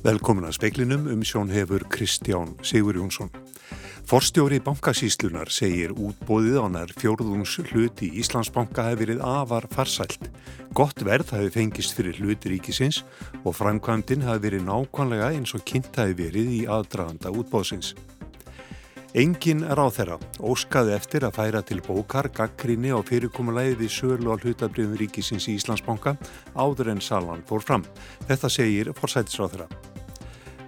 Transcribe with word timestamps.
Velkomin 0.00 0.46
að 0.48 0.54
speiklinum 0.56 1.02
um 1.12 1.20
sjón 1.20 1.50
hefur 1.52 1.82
Kristján 1.92 2.54
Sigur 2.64 2.96
Jónsson. 2.96 3.28
Forstjóri 4.08 4.56
bankasíslunar 4.64 5.50
segir 5.52 5.92
útbóðið 5.92 6.56
á 6.56 6.66
nær 6.72 6.94
fjórðungs 6.96 7.58
hluti 7.68 8.08
í 8.08 8.22
Íslandsbanka 8.22 8.86
hefur 8.86 9.02
verið 9.02 9.20
afar 9.28 9.66
farsælt. 9.74 10.30
Gott 10.72 11.04
verð 11.04 11.34
hafi 11.36 11.50
fengist 11.52 11.92
fyrir 11.98 12.16
hluti 12.16 12.54
ríkisins 12.54 13.02
og 13.44 13.58
framkvæmdinn 13.58 14.24
hafi 14.24 14.46
verið 14.46 14.64
nákvæmlega 14.70 15.34
eins 15.34 15.52
og 15.52 15.66
kynnt 15.68 16.00
hafi 16.00 16.16
verið 16.16 16.48
í 16.48 16.62
aðdraganda 16.64 17.34
útbóðsins. 17.36 17.92
Engin 19.20 19.64
ráð 19.66 19.96
þeirra 19.98 20.16
óskaði 20.38 20.96
eftir 20.96 21.28
að 21.28 21.36
færa 21.36 21.64
til 21.66 21.80
bókar 21.84 22.30
gaggrinni 22.32 22.94
á 22.94 23.04
fyrirkomulæði 23.04 23.76
við 23.82 23.94
sölu 23.98 24.32
á 24.32 24.40
hlutabriðum 24.40 24.96
ríkisins 25.02 25.50
í 25.50 25.58
Íslandsbanka 25.60 26.16
áður 26.56 26.94
en 26.94 27.04
salan 27.04 27.44
fór 27.44 27.66
fram. 27.66 27.84
Þetta 28.30 28.54
segir 28.56 28.94
forsætisráð 28.96 29.56
þeirra. 29.58 29.89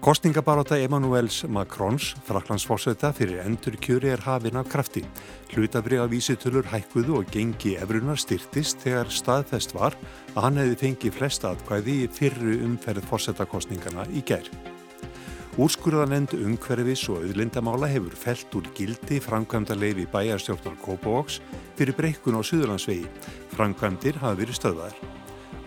Kostningabaráta 0.02 0.74
Emanuels 0.82 1.44
Macrons, 1.46 2.08
fraklandsforsetta 2.26 3.12
fyrir 3.14 3.44
endur 3.44 3.76
kjöri 3.78 4.08
er 4.10 4.24
hafinn 4.24 4.58
af 4.58 4.66
krafti. 4.66 5.04
Hlutabrið 5.52 6.00
af 6.02 6.08
vísitölur 6.10 6.66
hækkuðu 6.66 7.20
og 7.20 7.28
gengi 7.30 7.76
efrunar 7.78 8.18
styrtist 8.18 8.82
þegar 8.82 9.12
staðfest 9.14 9.76
var 9.76 9.94
að 10.32 10.40
hann 10.42 10.58
hefði 10.58 10.78
fengið 10.80 11.14
flest 11.20 11.46
atkvæði 11.46 11.94
fyrru 12.16 12.56
umferð 12.66 13.06
forsettakostningana 13.12 14.08
í 14.10 14.24
gerð. 14.26 14.50
Úrskurðanend 15.62 16.34
umhverfis 16.34 17.04
og 17.06 17.22
auðlindamála 17.22 17.86
hefur 17.92 18.16
felt 18.18 18.56
úr 18.58 18.66
gildi 18.74 19.20
framkvæmda 19.22 19.76
leifi 19.78 20.08
bæjarstjórnar 20.10 20.80
Kópavóks 20.82 21.38
fyrir 21.78 21.94
breykun 21.94 22.40
á 22.40 22.42
Suðurlandsvegi. 22.42 23.06
Framkvæmdir 23.54 24.18
hafa 24.18 24.34
verið 24.42 24.58
stöðar 24.58 24.98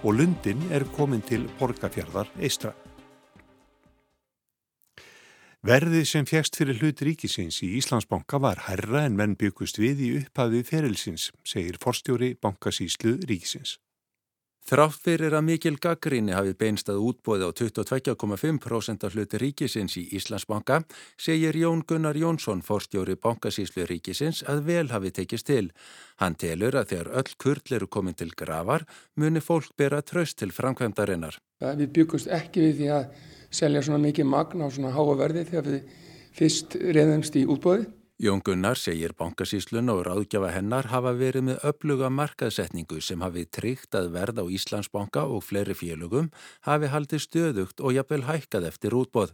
og 0.03 0.19
Lundin 0.19 0.67
er 0.75 0.83
komin 0.99 1.23
til 1.23 1.47
Borgafjörðar 1.55 2.27
eistra. 2.35 2.75
Verðið 5.65 6.03
sem 6.05 6.27
fjækst 6.29 6.59
fyrir 6.59 6.77
hlut 6.77 6.99
ríkisins 7.01 7.55
í 7.65 7.71
Íslandsbanka 7.79 8.37
var 8.37 8.59
herra 8.67 8.99
en 9.07 9.15
menn 9.17 9.31
byggust 9.33 9.79
við 9.81 10.03
í 10.05 10.09
upphafi 10.19 10.59
ferilsins, 10.67 11.31
segir 11.41 11.79
forstjóri 11.81 12.35
bankasíslu 12.37 13.15
ríkisins. 13.25 13.79
Þrátt 14.65 14.97
fyrir 14.97 15.33
að 15.37 15.43
mikil 15.45 15.75
gaggrinni 15.77 16.33
hafi 16.33 16.55
beinstað 16.57 16.97
útbóði 17.05 17.45
á 17.45 17.53
22,5% 17.53 19.03
af 19.05 19.13
hluti 19.13 19.37
ríkisins 19.37 19.93
í 20.01 20.07
Íslandsbanka 20.17 20.79
segir 21.21 21.53
Jón 21.53 21.83
Gunnar 21.85 22.17
Jónsson, 22.17 22.63
forstjóri 22.65 23.13
bankasíslu 23.21 23.85
ríkisins, 23.85 24.41
að 24.49 24.63
vel 24.65 24.87
hafi 24.89 25.11
tekist 25.13 25.45
til. 25.51 25.69
Hann 26.17 26.33
telur 26.41 26.73
að 26.79 26.95
þegar 26.95 27.11
öll 27.21 27.35
kurl 27.37 27.75
eru 27.77 27.87
komin 27.93 28.17
til 28.17 28.31
gravar 28.33 28.87
muni 29.13 29.37
fólk 29.37 29.69
bera 29.77 30.01
tröst 30.01 30.39
til 30.41 30.49
framkvæmdarinnar. 30.49 31.37
Við 31.61 31.91
byggumst 31.99 32.33
ekki 32.33 32.65
við 32.65 32.81
því 32.81 32.89
að 32.97 33.05
selja 33.53 33.85
svona 33.85 34.01
mikið 34.01 34.31
magna 34.33 34.65
á 34.65 34.73
svona 34.73 34.95
háa 34.97 35.13
verði 35.21 35.45
þegar 35.45 35.69
við 35.75 35.93
fyrst 36.41 36.79
reyðumst 36.81 37.37
í 37.37 37.45
útbóði. 37.45 37.85
Jón 38.17 38.39
Gunnar 38.39 38.77
segir 38.79 39.11
bankasíslun 39.19 39.91
og 39.91 40.05
ráðgjafa 40.07 40.53
hennar 40.55 40.87
hafa 40.87 41.11
verið 41.19 41.49
með 41.49 41.63
öfluga 41.67 42.07
markaðsetningu 42.07 43.01
sem 43.03 43.19
hafi 43.19 43.41
tryggt 43.51 43.97
að 43.99 44.13
verð 44.13 44.37
á 44.39 44.45
Íslandsbanka 44.55 45.25
og 45.27 45.41
fleiri 45.43 45.73
félögum 45.75 46.29
hafi 46.63 46.87
haldið 46.93 47.23
stöðugt 47.25 47.81
og 47.83 47.91
jafnvel 47.91 48.21
hækkað 48.23 48.69
eftir 48.69 48.95
útbóð. 48.95 49.33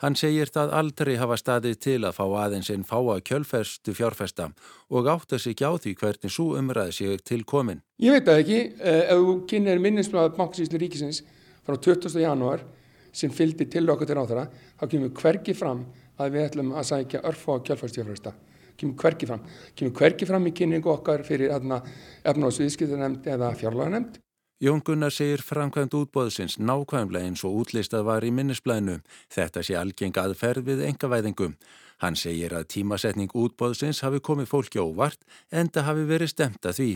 Hann 0.00 0.16
segir 0.16 0.48
það 0.48 0.72
aldrei 0.72 1.18
hafa 1.20 1.36
staðið 1.36 1.76
til 1.84 1.98
að 2.00 2.16
fá 2.16 2.24
aðeins 2.24 2.70
einn 2.72 2.86
fáa 2.88 3.18
kjölferstu 3.20 3.92
fjárfesta 3.92 4.46
og 4.88 5.10
átt 5.12 5.36
að 5.36 5.42
sig 5.44 5.60
á 5.60 5.76
því 5.76 5.92
hvernig 6.00 6.32
svo 6.32 6.46
umræði 6.56 6.94
sig 6.96 7.24
til 7.28 7.44
komin. 7.44 7.82
Ég 8.00 8.16
veit 8.16 8.24
það 8.24 8.40
ekki, 8.40 8.62
eh, 8.80 9.02
ef 9.12 9.20
þú 9.20 9.34
kynir 9.52 9.84
minninsbláð 9.84 10.32
bankasíslu 10.38 10.80
ríkisins 10.80 11.20
frá 11.60 11.76
20. 11.76 12.16
janúar 12.24 12.64
sem 13.12 13.30
fylgdi 13.30 13.68
til 13.70 13.84
okkur 13.84 14.06
til 14.06 14.16
ráðara, 14.16 14.48
þá 14.80 14.88
kemur 14.88 15.12
hverki 15.12 15.54
fram 15.54 15.84
að 16.18 16.36
við 16.36 16.48
ætlum 16.48 16.74
að 16.74 16.90
sækja 16.90 17.22
örfá 17.30 17.56
kjálfærstjófrösta 17.68 18.34
kemur 18.78 18.98
hverki 18.98 19.30
fram 19.30 19.46
kemur 19.78 19.96
hverki 20.00 20.28
fram 20.28 20.50
í 20.50 20.54
kynningu 20.58 20.90
okkar 20.90 21.24
fyrir 21.26 21.54
efnáðs 21.54 22.60
viðskiptanemnd 22.62 23.26
eða 23.30 23.54
fjárlaganemnd 23.58 24.20
Jón 24.62 24.80
Gunnar 24.86 25.10
segir 25.12 25.42
framkvæmt 25.42 25.92
útbóðsins 25.98 26.54
nákvæmlega 26.62 27.26
eins 27.26 27.42
og 27.44 27.56
útlistað 27.58 28.04
var 28.06 28.24
í 28.24 28.30
minnisblæðinu. 28.32 29.00
Þetta 29.34 29.64
sé 29.66 29.74
algeng 29.76 30.14
aðferð 30.16 30.68
við 30.68 30.84
engavæðingum. 30.86 31.56
Hann 32.00 32.16
segir 32.16 32.54
að 32.54 32.68
tímasetning 32.76 33.34
útbóðsins 33.34 34.04
hafi 34.06 34.22
komið 34.24 34.48
fólki 34.52 34.78
óvart 34.78 35.20
en 35.50 35.68
það 35.74 35.88
hafi 35.88 36.06
verið 36.08 36.30
stemt 36.32 36.70
að 36.70 36.78
því. 36.78 36.88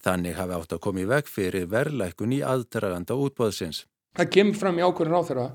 Þannig 0.00 0.38
hafi 0.38 0.56
átt 0.56 0.76
að 0.76 0.82
komið 0.86 1.10
veg 1.10 1.28
fyrir 1.34 1.66
verðlækun 1.74 2.36
í 2.38 2.40
aðdraganda 2.46 3.18
útbóðsins. 3.26 3.84
Það 4.16 4.32
kemur 4.38 4.60
fram 4.62 4.78
í 4.78 4.86
ákvörðin 4.86 5.18
á 5.18 5.28
þeirra 5.28 5.48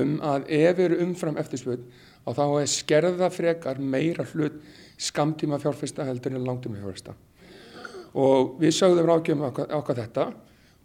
um 0.00 0.16
að 0.22 0.46
ef 0.62 0.84
eru 0.86 1.02
umfram 1.04 1.42
eftirspöld 1.42 1.84
og 2.24 2.36
þá 2.36 2.44
er 2.60 2.70
skerða 2.70 3.30
frekar 3.32 3.80
meira 3.80 4.26
hlut 4.32 4.60
skamtíma 5.00 5.58
fjárfesta 5.60 6.04
heldur 6.08 6.36
en 6.36 6.46
langtíma 6.46 6.80
fjárfesta 6.80 7.16
og 8.20 8.56
við 8.60 8.74
sögðum 8.74 9.08
rákjum 9.08 9.44
okkar, 9.48 9.70
okkar 9.78 10.00
þetta 10.02 10.26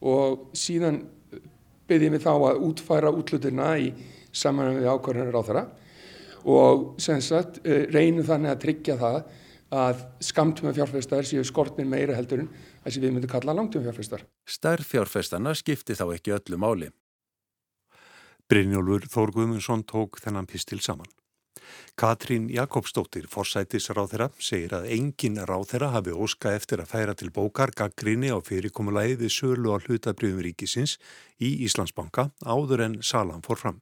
og 0.06 0.51
síðan 0.57 1.01
byrjum 1.90 2.16
við 2.18 2.25
þá 2.25 2.34
að 2.35 2.62
útfæra 2.68 3.13
útluturna 3.13 3.72
í 3.81 3.90
saman 4.35 4.78
við 4.79 4.91
ákvarðanir 4.91 5.38
á 5.38 5.44
þeirra 5.47 5.66
og 6.46 7.01
sagt, 7.01 7.59
eh, 7.66 7.88
reynum 7.90 8.25
þannig 8.25 8.53
að 8.53 8.62
tryggja 8.62 8.97
það 9.02 9.23
að 9.75 10.03
skamtíma 10.22 10.73
fjárfestar 10.78 11.25
séu 11.25 11.44
skortnir 11.44 11.88
meira 11.90 12.16
heldur 12.16 12.44
en 12.44 12.50
þessi 12.85 13.02
við 13.02 13.16
myndum 13.16 13.31
kalla 13.31 13.56
langtíma 13.57 13.88
fjárfestar. 13.88 14.25
Stærf 14.46 14.94
fjárfestana 14.94 15.56
skipti 15.57 15.97
þá 15.97 16.13
ekki 16.13 16.35
öllu 16.38 16.59
máli. 16.62 16.91
Brynjólfur 18.46 19.09
Þór 19.09 19.31
Guðmundsson 19.34 19.84
tók 19.90 20.19
þennan 20.22 20.46
pistil 20.46 20.79
saman. 20.79 21.09
Katrín 21.95 22.49
Jakobsdóttir, 22.53 23.29
forsætis 23.31 23.89
ráþera, 23.95 24.29
segir 24.39 24.75
að 24.77 24.89
engin 24.97 25.39
ráþera 25.47 25.93
hafi 25.95 26.11
óska 26.11 26.53
eftir 26.57 26.83
að 26.83 26.91
færa 26.91 27.15
til 27.15 27.31
bókar 27.31 27.73
gaggrinni 27.75 28.33
á 28.33 28.39
fyrirkomulæði 28.43 29.21
við 29.23 29.35
sölu 29.39 29.73
á 29.73 29.77
hlutabriðum 29.79 30.45
ríkisins 30.45 30.99
í 31.39 31.55
Íslandsbanka 31.65 32.29
áður 32.43 32.87
en 32.89 33.01
salan 33.01 33.43
fór 33.45 33.61
fram. 33.61 33.81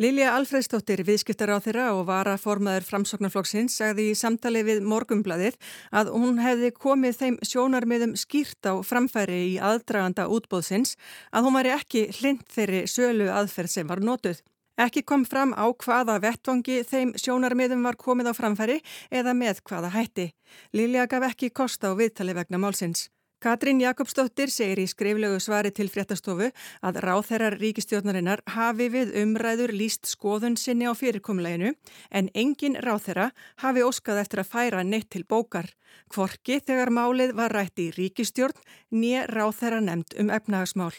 Lilja 0.00 0.30
Alfredsdóttir, 0.32 1.02
viðskiptar 1.04 1.50
á 1.52 1.60
þeirra 1.60 1.90
og 1.92 2.06
varaformaður 2.08 2.86
framsóknarflokksins, 2.88 3.74
sagði 3.76 4.06
í 4.08 4.14
samtali 4.16 4.62
við 4.64 4.80
Morgumbladið 4.88 5.58
að 5.92 6.08
hún 6.16 6.40
hefði 6.40 6.70
komið 6.72 7.18
þeim 7.18 7.36
sjónarmiðum 7.44 8.14
skýrt 8.16 8.64
á 8.64 8.80
framfæri 8.80 9.42
í 9.50 9.58
aðdraganda 9.60 10.30
útbóðsins 10.32 10.96
að 11.28 11.44
hún 11.44 11.58
væri 11.58 11.74
ekki 11.76 12.06
hlind 12.16 12.48
þeirri 12.48 12.86
sölu 12.88 13.28
aðferð 13.28 13.74
sem 13.74 13.92
var 13.92 14.00
notuð. 14.00 14.40
Ekki 14.80 15.02
kom 15.04 15.24
fram 15.28 15.52
á 15.52 15.68
hvaða 15.68 16.18
vettvangi 16.22 16.82
þeim 16.88 17.12
sjónarmiðum 17.20 17.82
var 17.84 17.98
komið 18.00 18.30
á 18.30 18.34
framfæri 18.36 18.78
eða 19.10 19.34
með 19.36 19.60
hvaða 19.68 19.92
hætti. 19.92 20.30
Lilja 20.72 21.04
gaf 21.06 21.28
ekki 21.28 21.50
kosta 21.52 21.92
á 21.92 21.98
viðtali 21.98 22.32
vegna 22.32 22.60
málsins. 22.62 23.10
Katrín 23.42 23.80
Jakobsdóttir 23.82 24.52
segir 24.54 24.78
í 24.78 24.86
skriflegu 24.86 25.40
svari 25.42 25.72
til 25.74 25.88
fréttastofu 25.90 26.52
að 26.86 27.00
ráþærar 27.02 27.56
ríkistjórnarinnar 27.58 28.44
hafi 28.54 28.86
við 28.94 29.16
umræður 29.18 29.74
líst 29.74 30.06
skoðun 30.06 30.54
sinni 30.54 30.86
á 30.86 30.94
fyrirkomleginu 30.94 31.74
en 32.14 32.30
engin 32.38 32.78
ráþæra 32.78 33.32
hafi 33.64 33.82
óskað 33.82 34.22
eftir 34.22 34.44
að 34.44 34.52
færa 34.54 34.86
neitt 34.86 35.10
til 35.10 35.26
bókar. 35.26 35.72
Kvorki 36.08 36.62
þegar 36.62 36.94
málið 36.94 37.34
var 37.34 37.50
rætt 37.50 37.82
í 37.82 37.90
ríkistjórn 37.98 38.62
nýja 38.94 39.26
ráþæra 39.26 39.82
nefnd 39.82 40.20
um 40.22 40.30
efnahagsmál. 40.30 40.94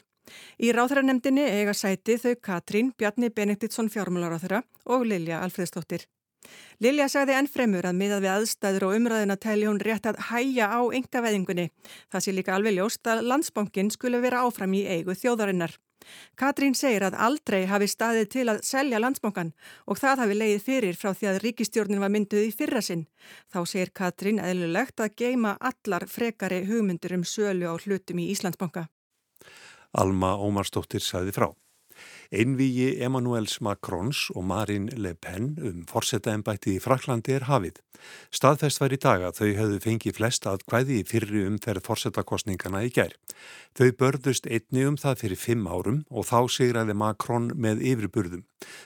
Í 0.59 0.71
ráþræðanemdini 0.75 1.45
eiga 1.59 1.75
sæti 1.75 2.17
þau 2.21 2.33
Katrín, 2.47 2.91
Bjarni 2.97 3.29
Benediktsson 3.29 3.91
fjármálaráþra 3.93 4.63
og 4.85 5.07
Lilja 5.07 5.41
Alfredsdóttir. 5.43 6.07
Lilja 6.83 7.07
sagði 7.11 7.37
ennfremur 7.37 7.85
að 7.87 7.97
miðað 7.99 8.25
við 8.25 8.33
aðstæður 8.33 8.85
og 8.87 8.97
umræðina 8.97 9.37
tæli 9.39 9.67
hún 9.69 9.79
rétt 9.79 10.09
að 10.09 10.19
hæja 10.29 10.67
á 10.75 10.81
engaveðingunni. 10.99 11.69
Það 12.11 12.25
sé 12.25 12.35
líka 12.35 12.55
alveg 12.57 12.75
ljóst 12.77 13.07
að 13.07 13.23
landsbankin 13.29 13.91
skulle 13.93 14.21
vera 14.23 14.43
áfram 14.43 14.75
í 14.75 14.83
eigu 14.83 15.15
þjóðarinnar. 15.15 15.77
Katrín 16.35 16.75
segir 16.75 17.05
að 17.07 17.15
aldrei 17.25 17.61
hafi 17.69 17.87
staðið 17.87 18.25
til 18.35 18.47
að 18.51 18.63
selja 18.67 18.99
landsbankan 18.99 19.53
og 19.87 20.01
það 20.01 20.23
hafi 20.23 20.39
leiðið 20.39 20.65
fyrir 20.65 20.97
frá 20.99 21.13
því 21.13 21.29
að 21.31 21.39
ríkistjórnin 21.45 22.03
var 22.03 22.11
mynduð 22.11 22.49
í 22.49 22.55
fyrra 22.57 22.81
sinn. 22.83 23.05
Þá 23.53 23.59
segir 23.63 23.93
Katrín 23.95 24.41
eðlulegt 24.43 24.99
að 24.99 25.15
geima 25.23 25.55
allar 25.71 26.07
frekari 26.11 26.65
hugmyndur 26.67 27.15
um 27.15 27.23
sölu 27.23 27.71
á 27.71 27.75
hlutum 27.79 28.19
í 28.19 28.27
Íslandsbanka. 28.35 28.89
Alma 29.93 30.33
Ómarsdóttir 30.41 31.03
sæði 31.03 31.35
frá. 31.35 31.51
Einvíi 32.33 32.95
Emanuels 33.05 33.59
Macrons 33.61 34.31
og 34.33 34.45
Marine 34.49 34.95
Le 34.97 35.13
Pen 35.13 35.51
um 35.61 35.83
forsetaembætti 35.89 36.73
í 36.77 36.81
Fraklandi 36.81 37.35
er 37.35 37.45
hafið. 37.45 37.77
Staðfest 38.33 38.81
var 38.81 38.95
í 38.95 38.99
dag 39.03 39.21
að 39.27 39.37
þau 39.37 39.51
hefðu 39.59 39.77
fengið 39.83 40.17
flest 40.17 40.47
að 40.49 40.65
hvaði 40.71 40.97
í 41.01 41.05
fyrri 41.07 41.43
umferð 41.45 41.85
forsetakostningana 41.85 42.81
í 42.87 42.89
gær. 42.95 43.13
Þau 43.77 43.93
börðust 44.01 44.49
einni 44.49 44.87
um 44.89 44.97
það 44.97 45.21
fyrir 45.21 45.43
fimm 45.43 45.69
árum 45.69 46.01
og 46.09 46.27
þá 46.31 46.39
sigraði 46.57 46.97
Macron 46.97 47.51
með 47.53 47.85
yfirburðum. 47.93 48.43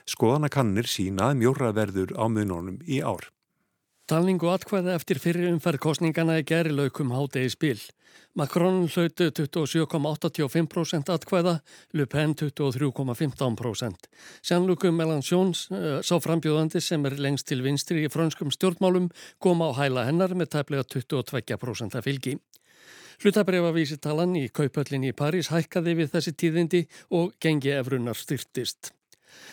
Skoðanakannir 0.09 0.91
sína 0.91 1.31
mjóra 1.39 1.71
verður 1.71 2.13
á 2.19 2.27
mununum 2.27 2.83
í 2.83 2.99
ár. 2.99 3.31
Talningu 4.07 4.47
atkvæða 4.47 4.93
eftir 4.95 5.17
fyrir 5.19 5.49
umferð 5.51 5.81
kostningana 5.83 6.37
í 6.39 6.43
gæri 6.47 6.71
laukum 6.71 7.09
hádegi 7.11 7.49
spil. 7.51 7.81
Macron 8.39 8.85
hlautu 8.87 9.25
27,85% 9.35 11.11
atkvæða, 11.11 11.57
Le 11.91 12.05
Pen 12.07 12.31
23,15%. 12.39 14.07
Jean-Luc 14.47 14.87
Mélenchon, 14.95 15.51
uh, 15.51 15.99
sá 15.99 16.15
frambjóðandi 16.23 16.79
sem 16.79 17.03
er 17.03 17.19
lengst 17.19 17.49
til 17.51 17.59
vinstri 17.65 18.05
í 18.07 18.13
frönskum 18.13 18.47
stjórnmálum, 18.55 19.11
kom 19.43 19.59
á 19.59 19.75
hæla 19.75 20.07
hennar 20.07 20.37
með 20.39 20.53
tæplega 20.55 20.87
22% 20.87 21.99
fylgi. 22.07 22.37
Hlutabreyfavísitalan 23.19 24.37
í 24.39 24.47
kaupöllin 24.47 25.09
í 25.09 25.11
París 25.11 25.51
hækkaði 25.51 25.99
við 25.99 26.15
þessi 26.15 26.37
tíðindi 26.37 26.87
og 27.11 27.35
gengi 27.43 27.75
efrunar 27.75 28.15
styrtist. 28.15 28.93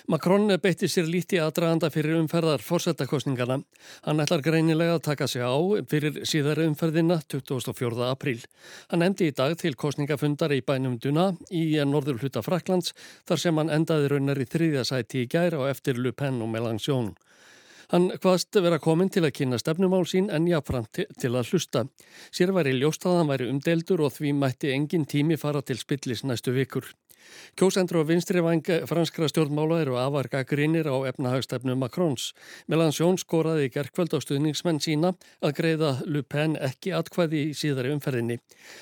Macron 0.08 0.48
beitti 0.60 0.88
sér 0.90 1.06
líti 1.08 1.38
aðdraganda 1.40 1.88
fyrir 1.92 2.18
umferðar 2.18 2.60
fórsetakostningana. 2.64 3.60
Hann 4.04 4.20
ætlar 4.20 4.44
greinilega 4.44 4.98
að 4.98 5.04
taka 5.08 5.28
sig 5.30 5.40
á 5.40 5.54
fyrir 5.90 6.22
síðari 6.28 6.66
umferðina 6.68 7.20
24. 7.24 8.08
apríl. 8.10 8.42
Hann 8.92 9.06
endi 9.06 9.30
í 9.30 9.36
dag 9.36 9.56
til 9.60 9.74
kostningafundar 9.74 10.52
í 10.52 10.60
bænum 10.60 10.98
Duna 11.00 11.30
í 11.50 11.66
norður 11.88 12.20
hluta 12.20 12.44
Fraklands 12.44 12.92
þar 13.24 13.40
sem 13.40 13.60
hann 13.62 13.72
endaði 13.72 14.12
raunar 14.12 14.40
í 14.40 14.48
þriðjasæti 14.48 15.24
í 15.24 15.30
gær 15.30 15.56
og 15.60 15.70
eftir 15.70 15.96
Le 16.00 16.12
Pen 16.12 16.42
og 16.44 16.52
Mélenchon. 16.52 17.14
Hann 17.92 18.10
hvaðst 18.20 18.56
vera 18.64 18.80
komin 18.82 19.10
til 19.12 19.24
að 19.26 19.34
kynna 19.38 19.58
stefnumál 19.60 20.04
sín 20.08 20.30
en 20.32 20.48
jáfnframt 20.48 21.04
til 21.20 21.32
að 21.32 21.52
hlusta. 21.52 21.84
Sér 22.34 22.54
væri 22.56 22.72
ljóst 22.78 23.04
að 23.06 23.20
hann 23.20 23.32
væri 23.32 23.48
umdeldur 23.52 24.06
og 24.06 24.14
því 24.16 24.32
mætti 24.40 24.72
engin 24.74 25.08
tími 25.08 25.38
fara 25.40 25.62
til 25.62 25.78
spillis 25.80 26.24
næstu 26.24 26.54
vikur. 26.56 26.88
Kjósendur 27.58 28.00
og 28.02 28.08
vinstri 28.08 28.42
vang 28.44 28.66
franskra 28.90 29.28
stjórnmála 29.30 29.80
eru 29.84 29.96
afarga 30.00 30.42
grínir 30.48 30.88
á 30.90 30.96
efnahagstefnu 31.10 31.76
Macrons. 31.78 32.32
Mélansjón 32.66 33.20
skoraði 33.20 33.68
í 33.68 33.72
gerkvöld 33.74 34.16
á 34.16 34.18
stuðningsmenn 34.24 34.82
sína 34.82 35.14
að 35.40 35.56
greiða 35.60 35.90
Le 36.06 36.22
Pen 36.22 36.58
ekki 36.58 36.94
atkvæði 36.96 37.46
í 37.50 37.54
síðari 37.54 37.94
umferðinni. 37.94 38.40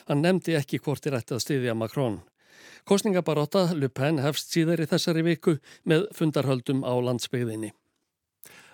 Hann 0.09 0.25
nefndi 0.25 0.56
ekki 0.59 0.81
hvort 0.81 1.06
er 1.06 1.19
ætti 1.21 1.37
að 1.37 1.44
styðja 1.47 1.77
Macron. 1.77 2.23
Kostningabaróta 2.89 3.69
Le 3.77 3.89
Pen 3.89 4.19
hefst 4.23 4.50
síðar 4.55 4.83
í 4.83 4.89
þessari 4.91 5.23
viku 5.27 5.59
með 5.85 6.09
fundarhöldum 6.17 6.83
á 6.83 6.93
landsbyggðinni. 6.99 7.71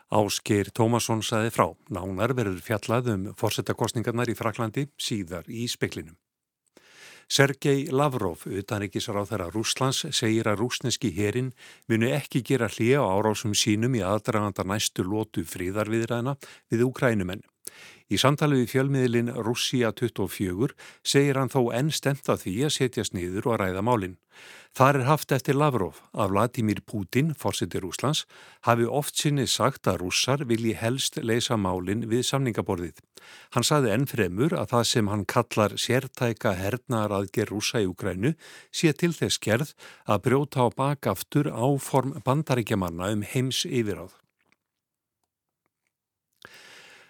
Ásker 0.08 0.70
Tómasson 0.72 1.20
saði 1.20 1.50
frá. 1.52 1.66
Nánar 1.92 2.32
verður 2.32 2.62
fjallað 2.64 3.12
um 3.12 3.26
fórsetakostningarnar 3.36 4.32
í 4.32 4.38
Fraklandi 4.38 4.86
síðar 4.96 5.50
í 5.52 5.66
speklinum. 5.68 6.16
Sergei 7.28 7.84
Lavrov, 7.92 8.46
utanrikisar 8.48 9.18
á 9.20 9.24
þeirra 9.28 9.50
Rúslands, 9.52 10.06
segir 10.16 10.48
að 10.48 10.62
rúsneski 10.62 11.10
herin 11.12 11.50
muni 11.84 12.08
ekki 12.16 12.40
gera 12.40 12.70
hlið 12.72 13.04
á 13.04 13.04
árásum 13.04 13.52
sínum 13.52 13.98
í 13.98 14.00
aðdraganda 14.00 14.64
næstu 14.64 15.04
lótu 15.04 15.44
fríðarviðræðina 15.44 16.38
við 16.72 16.86
Ukrænumenn. 16.88 17.44
Í 18.08 18.16
samtali 18.16 18.62
við 18.62 18.70
fjölmiðlin 18.72 19.34
Rússia 19.44 19.90
24 19.92 20.72
segir 21.04 21.36
hann 21.36 21.52
þó 21.52 21.68
enn 21.76 21.90
stemt 21.92 22.28
að 22.32 22.46
því 22.46 22.54
að 22.64 22.74
setjast 22.78 23.16
niður 23.16 23.50
og 23.50 23.56
að 23.56 23.60
ræða 23.64 23.82
málinn. 23.84 24.16
Þar 24.78 25.00
er 25.00 25.06
haft 25.08 25.32
eftir 25.34 25.56
Lavrov 25.58 25.98
að 26.12 26.30
Vladimir 26.32 26.80
Putin, 26.86 27.32
fórsettir 27.34 27.82
Rúslands, 27.82 28.24
hafi 28.64 28.86
oft 28.86 29.18
sinni 29.18 29.46
sagt 29.50 29.88
að 29.90 30.04
rússar 30.04 30.44
vilji 30.48 30.76
helst 30.78 31.18
leysa 31.20 31.58
málinn 31.58 32.06
við 32.08 32.22
samningaborðið. 32.28 33.02
Hann 33.56 33.66
saði 33.66 33.92
enn 33.96 34.06
fremur 34.08 34.54
að 34.54 34.70
það 34.72 34.86
sem 34.92 35.10
hann 35.12 35.26
kallar 35.28 35.74
sértæka 35.80 36.54
hernaðar 36.60 37.16
aðger 37.18 37.52
rússa 37.52 37.82
í 37.82 37.90
Ukrænu 37.90 38.36
sé 38.70 38.94
til 38.94 39.12
þess 39.16 39.42
gerð 39.42 39.74
að 40.06 40.22
brjóta 40.28 40.64
á 40.64 40.68
bakaftur 40.70 41.50
á 41.50 41.66
form 41.82 42.16
bandaríkjamanna 42.24 43.12
um 43.16 43.26
heims 43.26 43.64
yfiráð. 43.66 44.14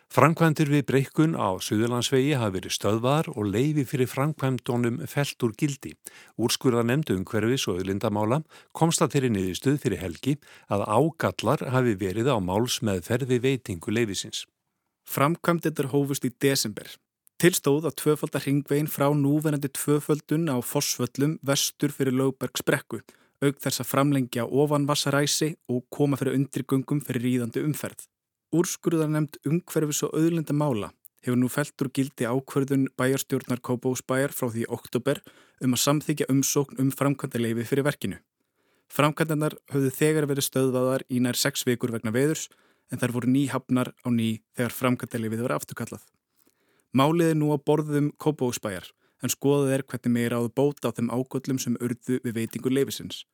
Framkvæmdir 0.08 0.70
við 0.72 0.86
breykun 0.88 1.34
á 1.36 1.60
Suðurlandsvegi 1.60 2.30
hafi 2.40 2.54
verið 2.54 2.72
stöðvar 2.72 3.26
og 3.28 3.50
leifi 3.52 3.82
fyrir 3.84 4.08
framkvæmdónum 4.08 5.02
felt 5.04 5.44
úr 5.44 5.52
gildi. 5.52 5.92
Úrskurða 6.40 6.80
nefndu 6.88 7.18
um 7.18 7.26
hverfis 7.28 7.66
og 7.68 7.82
auðlindamála 7.82 8.38
komst 8.72 9.04
að 9.04 9.12
þeirri 9.14 9.30
niðurstöð 9.34 9.76
fyrir 9.84 10.00
helgi 10.00 10.34
að 10.72 10.86
ágallar 10.88 11.66
hafi 11.76 11.94
verið 12.00 12.32
á 12.32 12.40
máls 12.40 12.80
með 12.80 13.04
ferði 13.10 13.40
veitingu 13.44 13.92
leifisins. 13.92 14.46
Framkvæmdir 15.04 15.92
hófust 15.92 16.24
í 16.24 16.32
desember. 16.40 16.88
Tilstóð 17.38 17.92
að 17.92 18.00
tvöfaldar 18.00 18.48
hringvegin 18.48 18.88
frá 18.88 19.12
núverandi 19.12 19.68
tvöfaldun 19.76 20.48
á 20.48 20.56
Fossvöllum 20.64 21.36
vestur 21.44 21.92
fyrir 21.92 22.16
Lögbergs 22.16 22.64
brekku, 22.64 23.04
auk 23.44 23.60
þess 23.60 23.84
að 23.84 23.92
framlengja 23.92 24.48
ofanvassaræsi 24.48 25.52
og 25.68 25.84
koma 25.92 26.16
fyrir 26.16 26.40
undirgöngum 26.40 27.04
fyrir 27.04 27.28
ríðandi 27.28 27.62
umferð. 27.62 28.08
Úrskurðarnemnd 28.48 29.36
umhverfis 29.44 29.98
og 30.06 30.14
auðlinda 30.16 30.54
mála 30.56 30.88
hefur 31.20 31.36
nú 31.36 31.50
felt 31.52 31.82
úr 31.84 31.90
gildi 31.92 32.24
ákverðun 32.24 32.86
bæjarstjórnar 32.96 33.60
Kópósbæjar 33.60 34.32
frá 34.32 34.48
því 34.54 34.62
oktober 34.72 35.18
um 35.60 35.74
að 35.76 35.82
samþykja 35.82 36.28
umsókn 36.32 36.78
um 36.80 36.88
framkvæmdaleifi 36.88 37.66
fyrir 37.68 37.84
verkinu. 37.84 38.20
Framkvæmdanar 38.88 39.58
höfðu 39.68 39.90
þegar 39.98 40.28
verið 40.30 40.46
stöðvaðar 40.46 41.04
í 41.12 41.20
nær 41.20 41.36
6 41.36 41.66
vikur 41.68 41.92
vegna 41.92 42.14
veðurs 42.14 42.46
en 42.88 43.02
þær 43.02 43.14
voru 43.18 43.34
ný 43.34 43.42
hafnar 43.52 43.92
á 44.00 44.08
ný 44.08 44.30
þegar 44.56 44.76
framkvæmdaleifið 44.78 45.44
var 45.44 45.56
afturkallað. 45.58 46.08
Málið 46.96 47.34
er 47.34 47.38
nú 47.42 47.52
á 47.52 47.60
borðum 47.60 48.14
Kópósbæjar 48.16 48.88
en 49.20 49.34
skoðað 49.34 49.74
er 49.76 49.84
hvernig 49.84 50.14
meira 50.14 50.40
áður 50.40 50.56
bóta 50.56 50.88
á 50.88 50.96
þeim 50.96 51.12
ágöllum 51.12 51.60
sem 51.60 51.76
urðu 51.84 52.22
við 52.24 52.40
veitingu 52.40 52.72
leifisins. 52.72 53.26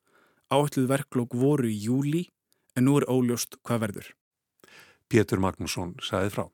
Áhætluð 0.50 0.90
verklók 0.90 1.38
voru 1.38 1.70
í 1.70 1.78
júli 1.86 2.26
en 2.74 2.88
nú 2.88 2.98
er 2.98 3.06
óljóst 3.06 3.60
hvað 3.62 3.86
verður. 3.86 4.12
Pétur 5.08 5.42
Magnússon 5.42 5.96
saði 6.02 6.34
frá. 6.34 6.46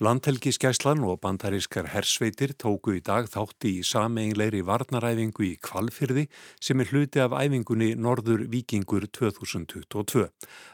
Landhelgiskæslan 0.00 1.02
og 1.04 1.18
bandarískar 1.20 1.90
hersveitir 1.92 2.54
tóku 2.56 2.94
í 2.96 3.02
dag 3.04 3.26
þátti 3.28 3.74
í 3.76 3.82
sameinleiri 3.84 4.62
varnaræfingu 4.64 5.44
í 5.44 5.50
Kvalfyrði 5.60 6.24
sem 6.56 6.80
er 6.80 6.88
hluti 6.88 7.20
af 7.20 7.36
æfingunni 7.36 7.90
Norður 8.00 8.46
Vikingur 8.48 9.04
2022. 9.12 10.24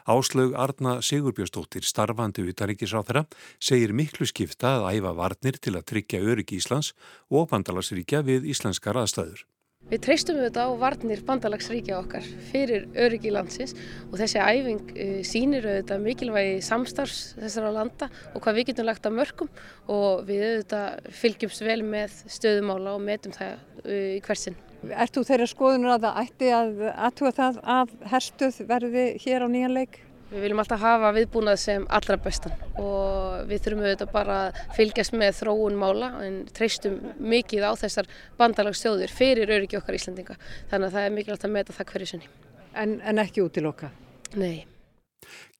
Áslaug 0.07 0.55
Arna 0.55 0.95
Sigurbjörnsdóttir 1.03 1.83
starfandi 1.83 2.47
utaríkisráþara 2.47 3.25
segir 3.59 3.91
miklu 3.91 4.29
skipta 4.31 4.77
að 4.77 4.89
æfa 5.01 5.13
varnir 5.19 5.59
til 5.59 5.75
að 5.75 5.87
tryggja 5.91 6.23
öryggi 6.23 6.63
Íslands 6.63 6.93
og 7.27 7.51
bandalagsríkja 7.51 8.23
við 8.23 8.47
íslenskar 8.55 9.03
aðstæður. 9.03 9.43
Við 9.87 10.01
treystum 10.03 10.35
auðvitað 10.35 10.67
á 10.67 10.79
varnir 10.81 11.21
bandalagsríkja 11.23 11.95
okkar 12.01 12.25
fyrir 12.49 12.89
öryggi 12.99 13.31
landsins 13.31 13.71
og 14.09 14.17
þessi 14.19 14.41
æfing 14.43 14.89
uh, 14.91 15.19
sýnir 15.23 15.63
auðvitað 15.63 16.03
mikilvægi 16.03 16.57
samstarfs 16.67 17.21
þessara 17.37 17.71
landa 17.71 18.09
og 18.33 18.43
hvað 18.43 18.59
við 18.59 18.67
getum 18.71 18.89
lagt 18.89 19.07
að 19.07 19.15
mörgum 19.21 19.51
og 19.87 20.25
við 20.27 20.43
auðvitað 20.49 21.07
fylgjumst 21.21 21.63
vel 21.63 21.79
með 21.87 22.17
stöðumála 22.35 22.97
og 22.97 23.05
metum 23.07 23.35
það 23.37 23.53
uh, 23.85 23.93
í 24.17 24.19
hversin. 24.27 24.59
Ert 24.91 25.15
þú 25.15 25.23
þeirra 25.31 25.47
skoðunar 25.53 25.95
að 25.95 26.03
það 26.03 26.19
ætti 26.25 26.51
að 26.57 26.83
aðtuga 26.91 27.31
það 27.39 27.63
að 27.77 27.95
herstuð 28.11 28.59
verði 28.67 29.07
hér 29.23 29.47
á 29.47 29.53
nýjanleik? 29.55 30.01
Við 30.27 30.43
viljum 30.43 30.59
alltaf 30.59 30.81
hafa 30.83 31.13
viðbúnað 31.15 31.59
sem 31.61 31.85
allra 31.87 32.17
bestan 32.19 32.55
og 32.81 33.45
við 33.47 33.61
þurfum 33.63 33.83
auðvitað 33.85 34.09
bara 34.11 34.37
að 34.47 34.57
fylgjast 34.75 35.15
með 35.15 35.37
þróun 35.37 35.77
mála 35.79 36.09
en 36.25 36.41
treystum 36.51 36.97
mikið 37.17 37.63
á 37.63 37.71
þessar 37.79 38.09
bandalagsstjóðir 38.39 39.13
fyrir 39.13 39.53
öryggi 39.55 39.79
okkar 39.79 39.95
Íslandinga. 39.95 40.35
Þannig 40.67 40.89
að 40.89 40.97
það 40.97 41.07
er 41.07 41.15
mikilvægt 41.15 41.47
að 41.47 41.55
meta 41.55 41.77
það 41.77 41.93
hverju 41.93 42.09
sinni. 42.11 42.31
En, 42.75 42.97
en 43.07 43.23
ekki 43.23 43.45
útiloka? 43.45 43.93
Nei. 44.35 44.67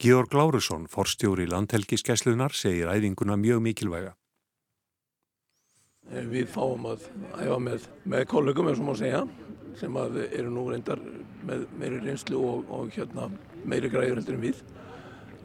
Georg 0.03 0.35
Lárusson, 0.35 0.85
forstjóri 0.91 1.47
landhelgiskeslunar, 1.47 2.51
segir 2.51 2.91
æfinguna 2.91 3.39
mjög 3.39 3.63
mikilvæga. 3.63 4.13
Við 6.11 6.51
fáum 6.51 6.85
að 6.91 7.07
æfa 7.39 7.57
með, 7.63 7.87
með 8.03 8.27
kollegum, 8.31 8.67
eins 8.67 8.83
og 8.83 8.89
maður 8.89 9.01
segja, 9.01 9.23
sem 9.79 9.97
eru 10.27 10.51
nú 10.51 10.67
reyndar 10.69 11.01
með 11.47 11.65
meiri 11.79 11.99
reynslu 12.03 12.39
og, 12.43 12.69
og 12.73 12.91
hérna, 12.95 13.27
meiri 13.69 13.91
græður 13.91 14.21
heldur 14.21 14.37
en 14.37 14.43
við. 14.43 14.61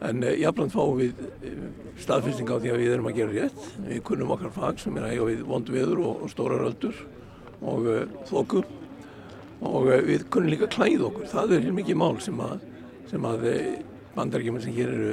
En 0.03 0.23
eh, 0.27 0.39
jafnland 0.43 0.75
fáum 0.75 0.99
við 0.99 1.23
eh, 1.47 1.59
staðfyrsting 2.03 2.51
á 2.51 2.57
því 2.57 2.73
að 2.73 2.83
við 2.83 2.95
erum 2.97 3.09
að 3.11 3.19
gera 3.21 3.37
rétt. 3.37 3.67
Við 3.87 4.03
kunnum 4.09 4.35
okkar 4.35 4.55
fag 4.55 4.83
sem 4.83 4.99
er 4.99 5.07
að 5.07 5.15
eiga 5.15 5.29
við 5.31 5.45
vondu 5.53 5.77
veður 5.77 6.05
og, 6.09 6.25
og 6.27 6.33
stóra 6.33 6.59
röldur 6.63 7.03
og 7.63 7.87
uh, 7.87 8.01
þóku 8.27 8.65
og 9.63 9.85
uh, 9.87 10.01
við 10.03 10.27
kunnum 10.35 10.51
líka 10.51 10.71
klæð 10.73 11.07
okkur. 11.11 11.29
Það 11.31 11.57
er 11.59 11.69
mikið 11.77 12.01
mál 12.03 12.17
sem 12.25 12.41
að, 12.43 12.65
sem 13.13 13.29
að 13.29 13.47
bandarækjum 14.17 14.59
sem 14.65 14.75
hér 14.77 14.91
eru 14.93 15.13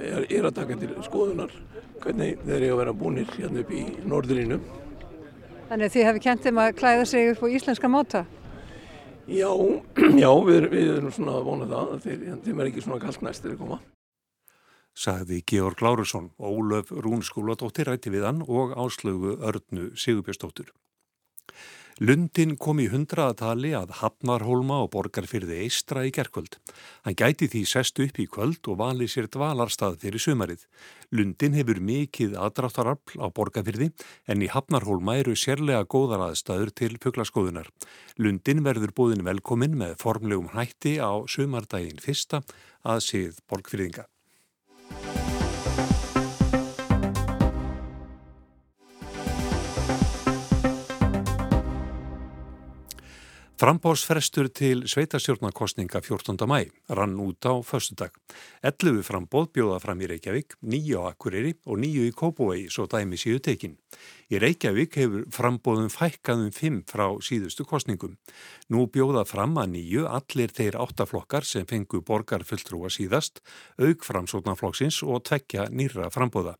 er, 0.00 0.24
er 0.24 0.48
að 0.48 0.56
taka 0.56 0.78
til 0.80 0.94
skoðunar 1.04 1.52
hvernig 2.00 2.40
þeir 2.46 2.56
eru 2.56 2.72
að 2.72 2.80
vera 2.80 2.96
búinir 2.96 3.34
hérna 3.36 3.60
upp 3.62 3.72
í 3.76 3.84
norðurínu. 4.08 4.60
Þannig 5.68 5.86
að 5.86 5.94
þið 5.94 6.06
hefði 6.08 6.22
kent 6.24 6.46
þeim 6.46 6.64
að 6.64 6.76
klæða 6.80 7.08
sig 7.12 7.32
upp 7.34 7.44
á 7.44 7.46
íslenska 7.60 7.90
máta? 7.92 8.24
Já, 9.30 9.50
já 10.24 10.30
við, 10.42 10.68
við 10.72 10.92
erum 10.96 11.14
svona 11.14 11.38
að 11.38 11.46
vona 11.46 11.70
það 11.70 11.94
að 11.94 12.04
þeir, 12.06 12.22
þeim 12.44 12.60
er 12.60 12.70
ekki 12.70 12.82
svona 12.84 13.00
kallt 13.04 13.22
næstir 13.22 13.54
að 13.54 13.60
koma. 13.62 13.80
Sagði 15.00 15.38
Georg 15.46 15.82
Lárusson, 15.84 16.32
Ólöf 16.42 16.90
Rún 16.90 17.22
skóladóttir 17.22 17.86
rætti 17.86 18.10
við 18.10 18.26
hann 18.26 18.42
og 18.42 18.74
áslögu 18.74 19.36
Örnu 19.38 19.92
Sigurbjörnsdóttur. 19.94 20.72
Lundin 21.98 22.54
kom 22.56 22.78
í 22.80 22.86
hundraðatali 22.92 23.72
að 23.76 23.90
Hafnarholma 23.98 24.78
og 24.84 24.92
borgarfyrði 24.94 25.58
Eistra 25.64 26.04
í 26.06 26.12
gerkvöld. 26.14 26.60
Hann 27.04 27.16
gæti 27.18 27.48
því 27.50 27.64
sest 27.68 27.98
upp 28.00 28.20
í 28.22 28.28
kvöld 28.30 28.70
og 28.70 28.78
vali 28.80 29.08
sér 29.10 29.26
dvalarstað 29.32 29.98
fyrir 30.04 30.22
sumarið. 30.22 30.62
Lundin 31.10 31.58
hefur 31.58 31.82
mikið 31.82 32.38
aðdráttarafl 32.38 33.18
á 33.20 33.26
borgarfyrði 33.34 33.90
en 34.30 34.46
í 34.46 34.52
Hafnarholma 34.52 35.18
eru 35.20 35.34
sérlega 35.34 35.82
góðar 35.90 36.28
aðstæður 36.30 36.72
til 36.82 36.94
fugglaskoðunar. 37.02 37.68
Lundin 38.16 38.64
verður 38.64 38.94
búðin 38.94 39.26
velkomin 39.26 39.76
með 39.80 39.98
formlegum 40.00 40.54
hætti 40.54 40.96
á 41.02 41.20
sumardaginn 41.26 42.00
fyrsta 42.00 42.44
að 42.86 43.04
síð 43.08 43.44
borgfyrðinga. 43.50 44.06
Frambóðsfrestur 53.60 54.46
til 54.56 54.86
sveitastjórnarkostninga 54.88 56.00
14. 56.00 56.46
mæ 56.48 56.70
rann 56.88 57.18
út 57.20 57.44
á 57.44 57.60
föstudag. 57.60 58.16
11 58.64 59.02
frambóð 59.04 59.50
bjóða 59.52 59.80
fram 59.84 60.00
í 60.00 60.08
Reykjavík, 60.08 60.56
9 60.64 60.96
á 60.96 61.12
Akureyri 61.12 61.52
og 61.68 61.76
9 61.82 62.06
í 62.08 62.14
Kópói, 62.16 62.70
svo 62.72 62.86
dæmi 62.88 63.20
síðu 63.20 63.42
tekin. 63.44 63.76
Í 64.32 64.40
Reykjavík 64.40 64.96
hefur 64.96 65.26
frambóðum 65.28 65.92
fækkaðum 65.92 66.54
5 66.56 66.78
frá 66.88 67.04
síðustu 67.20 67.66
kostningum. 67.68 68.16
Nú 68.72 68.86
bjóða 68.88 69.26
fram 69.28 69.52
að 69.60 69.74
nýju 69.74 70.06
allir 70.08 70.56
þeir 70.56 70.80
áttaflokkar 70.80 71.44
sem 71.44 71.68
fengu 71.68 72.00
borgar 72.00 72.46
fulltrúa 72.48 72.88
síðast, 72.88 73.42
auk 73.76 74.08
framsóknarflokksins 74.08 75.02
og 75.04 75.26
tvekja 75.28 75.68
nýra 75.68 76.08
frambóða. 76.08 76.56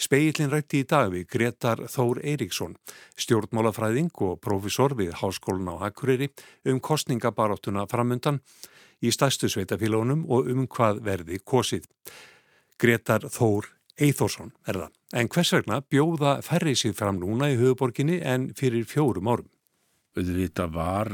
Speillin 0.00 0.48
rætti 0.48 0.80
í 0.80 0.88
dag 0.88 1.12
við 1.12 1.28
Gretar 1.28 1.84
Þór 1.92 2.22
Eiríksson, 2.24 2.78
stjórnmálafræðing 3.20 4.14
og 4.24 4.40
profesor 4.40 4.96
við 4.96 5.12
Háskólin 5.20 5.68
á 5.68 5.76
Akureyri 5.90 6.30
um 6.68 6.80
kostningabaráttuna 6.80 7.86
framundan 7.90 8.40
í 9.02 9.12
stærstu 9.14 9.50
sveitafélagunum 9.50 10.24
og 10.28 10.48
um 10.52 10.66
hvað 10.66 11.02
verði 11.06 11.40
kosið. 11.44 11.86
Gretar 12.78 13.26
Þór 13.26 13.72
Eithórsson 13.98 14.52
er 14.66 14.78
það. 14.78 14.90
En 15.18 15.30
hvers 15.32 15.52
vegna 15.56 15.80
bjóða 15.82 16.38
færri 16.46 16.74
sig 16.76 16.94
fram 16.96 17.18
núna 17.18 17.50
í 17.50 17.56
höfuborginni 17.58 18.20
en 18.22 18.50
fyrir 18.58 18.86
fjórum 18.86 19.30
árum? 19.30 19.48
Þetta 20.18 20.66
var, 20.72 21.10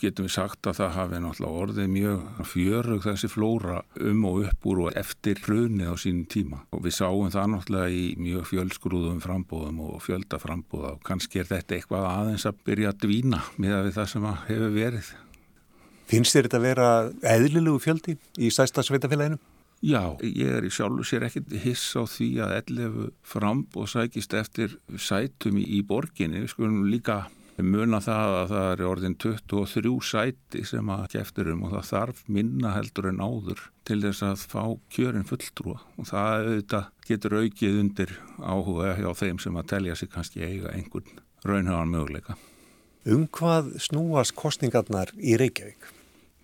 getum 0.00 0.26
við 0.28 0.34
sagt 0.34 0.68
að 0.68 0.78
það 0.78 0.94
hafi 0.94 1.20
náttúrulega 1.22 1.62
orðið 1.64 1.90
mjög 1.92 2.42
fjörug 2.48 3.04
þessi 3.04 3.30
flóra 3.32 3.82
um 4.08 4.24
og 4.28 4.40
upp 4.46 4.68
úr 4.70 4.82
og 4.86 4.98
eftir 4.98 5.42
hrunið 5.44 5.92
á 5.92 5.96
sínum 6.00 6.24
tíma. 6.32 6.62
Og 6.72 6.84
við 6.86 6.96
sáum 6.98 7.32
það 7.34 7.52
náttúrulega 7.54 7.92
í 7.92 8.04
mjög 8.20 8.48
fjölsgrúðum 8.52 9.20
frambóðum 9.24 9.84
og 9.88 10.00
fjöldaframbóða 10.06 10.94
og 10.96 11.04
kannski 11.06 11.42
er 11.42 11.50
þetta 11.52 11.78
eitthvað 11.78 12.08
aðeins 12.14 12.48
að 12.48 12.64
byrja 12.68 12.94
að 12.94 13.04
dvína 13.04 13.42
með 13.60 13.92
það 13.98 14.10
sem 14.14 14.30
hefur 14.48 14.74
verið. 14.78 15.12
Finnst 16.08 16.32
þér 16.32 16.48
þetta 16.48 16.58
að 16.58 16.66
vera 16.70 16.90
eðlilegu 17.36 17.80
fjöldi 17.84 18.16
í 18.40 18.50
stæsta 18.54 18.84
sveitafélaginu? 18.86 19.36
Já, 19.84 20.16
ég 20.24 20.56
er 20.58 20.64
í 20.66 20.70
sjálfu 20.74 21.04
sér 21.06 21.28
ekkit 21.28 21.52
hiss 21.62 21.92
á 21.94 22.02
því 22.02 22.28
að 22.42 22.54
ellefu 22.56 23.04
framb 23.22 23.76
og 23.78 23.86
sækist 23.86 24.32
eftir 24.34 24.74
sætum 24.98 25.60
í, 25.60 25.66
í 25.78 25.84
borginni. 25.86 26.40
Við 26.42 26.50
skulum 26.50 26.88
líka 26.90 27.28
muna 27.66 27.98
það 28.04 28.34
að 28.36 28.52
það 28.52 28.68
er 28.70 28.82
orðin 28.86 29.16
23 29.18 29.92
sæti 30.06 30.62
sem 30.68 30.90
að 30.94 31.06
keftur 31.16 31.50
um 31.54 31.64
og 31.66 31.72
það 31.74 31.88
þarf 31.88 32.20
minna 32.36 32.74
heldur 32.76 33.08
en 33.10 33.18
áður 33.18 33.64
til 33.88 33.98
þess 34.04 34.22
að 34.28 34.44
fá 34.52 34.62
kjörin 34.94 35.26
fulltrúa 35.26 35.80
og 35.98 36.10
það 36.10 36.44
auðvitað 36.44 36.90
getur 37.08 37.38
aukið 37.40 37.80
undir 37.82 38.14
áhuga 38.38 38.94
hjá 39.00 39.10
þeim 39.22 39.42
sem 39.42 39.58
að 39.58 39.70
telja 39.74 39.98
sig 39.98 40.12
kannski 40.12 40.44
eiga 40.46 40.70
einhvern 40.74 41.22
raunhagan 41.42 41.94
möguleika. 41.94 42.38
Um 43.08 43.26
hvað 43.32 43.74
snúast 43.82 44.36
kostningarnar 44.38 45.14
í 45.18 45.38
Reykjavík? 45.40 45.97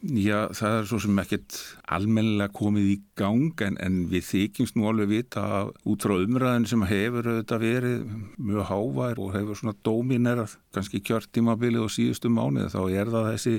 Já, 0.04 0.50
það 0.52 0.74
er 0.76 0.88
svo 0.88 0.98
sem 1.00 1.20
ekkert 1.22 1.54
almennilega 1.96 2.52
komið 2.52 2.88
í 2.92 2.96
gang 3.16 3.62
en, 3.64 3.78
en 3.80 3.94
við 4.10 4.26
þykjumst 4.28 4.76
nú 4.76 4.90
alveg 4.90 5.08
vita 5.08 5.44
út 5.88 6.04
frá 6.04 6.18
umræðin 6.18 6.66
sem 6.68 6.84
hefur 6.84 7.30
auðvitað 7.30 7.64
verið 7.64 8.02
mjög 8.36 8.68
hávær 8.68 9.22
og 9.24 9.32
hefur 9.32 9.56
svona 9.56 9.76
dóminerað 9.86 10.58
kannski 10.76 11.00
kjörtímabilið 11.08 11.86
og 11.86 11.94
síðustu 11.94 12.28
mánuð 12.28 12.74
þá 12.74 12.82
er 12.84 13.14
það 13.14 13.30
þessi 13.30 13.56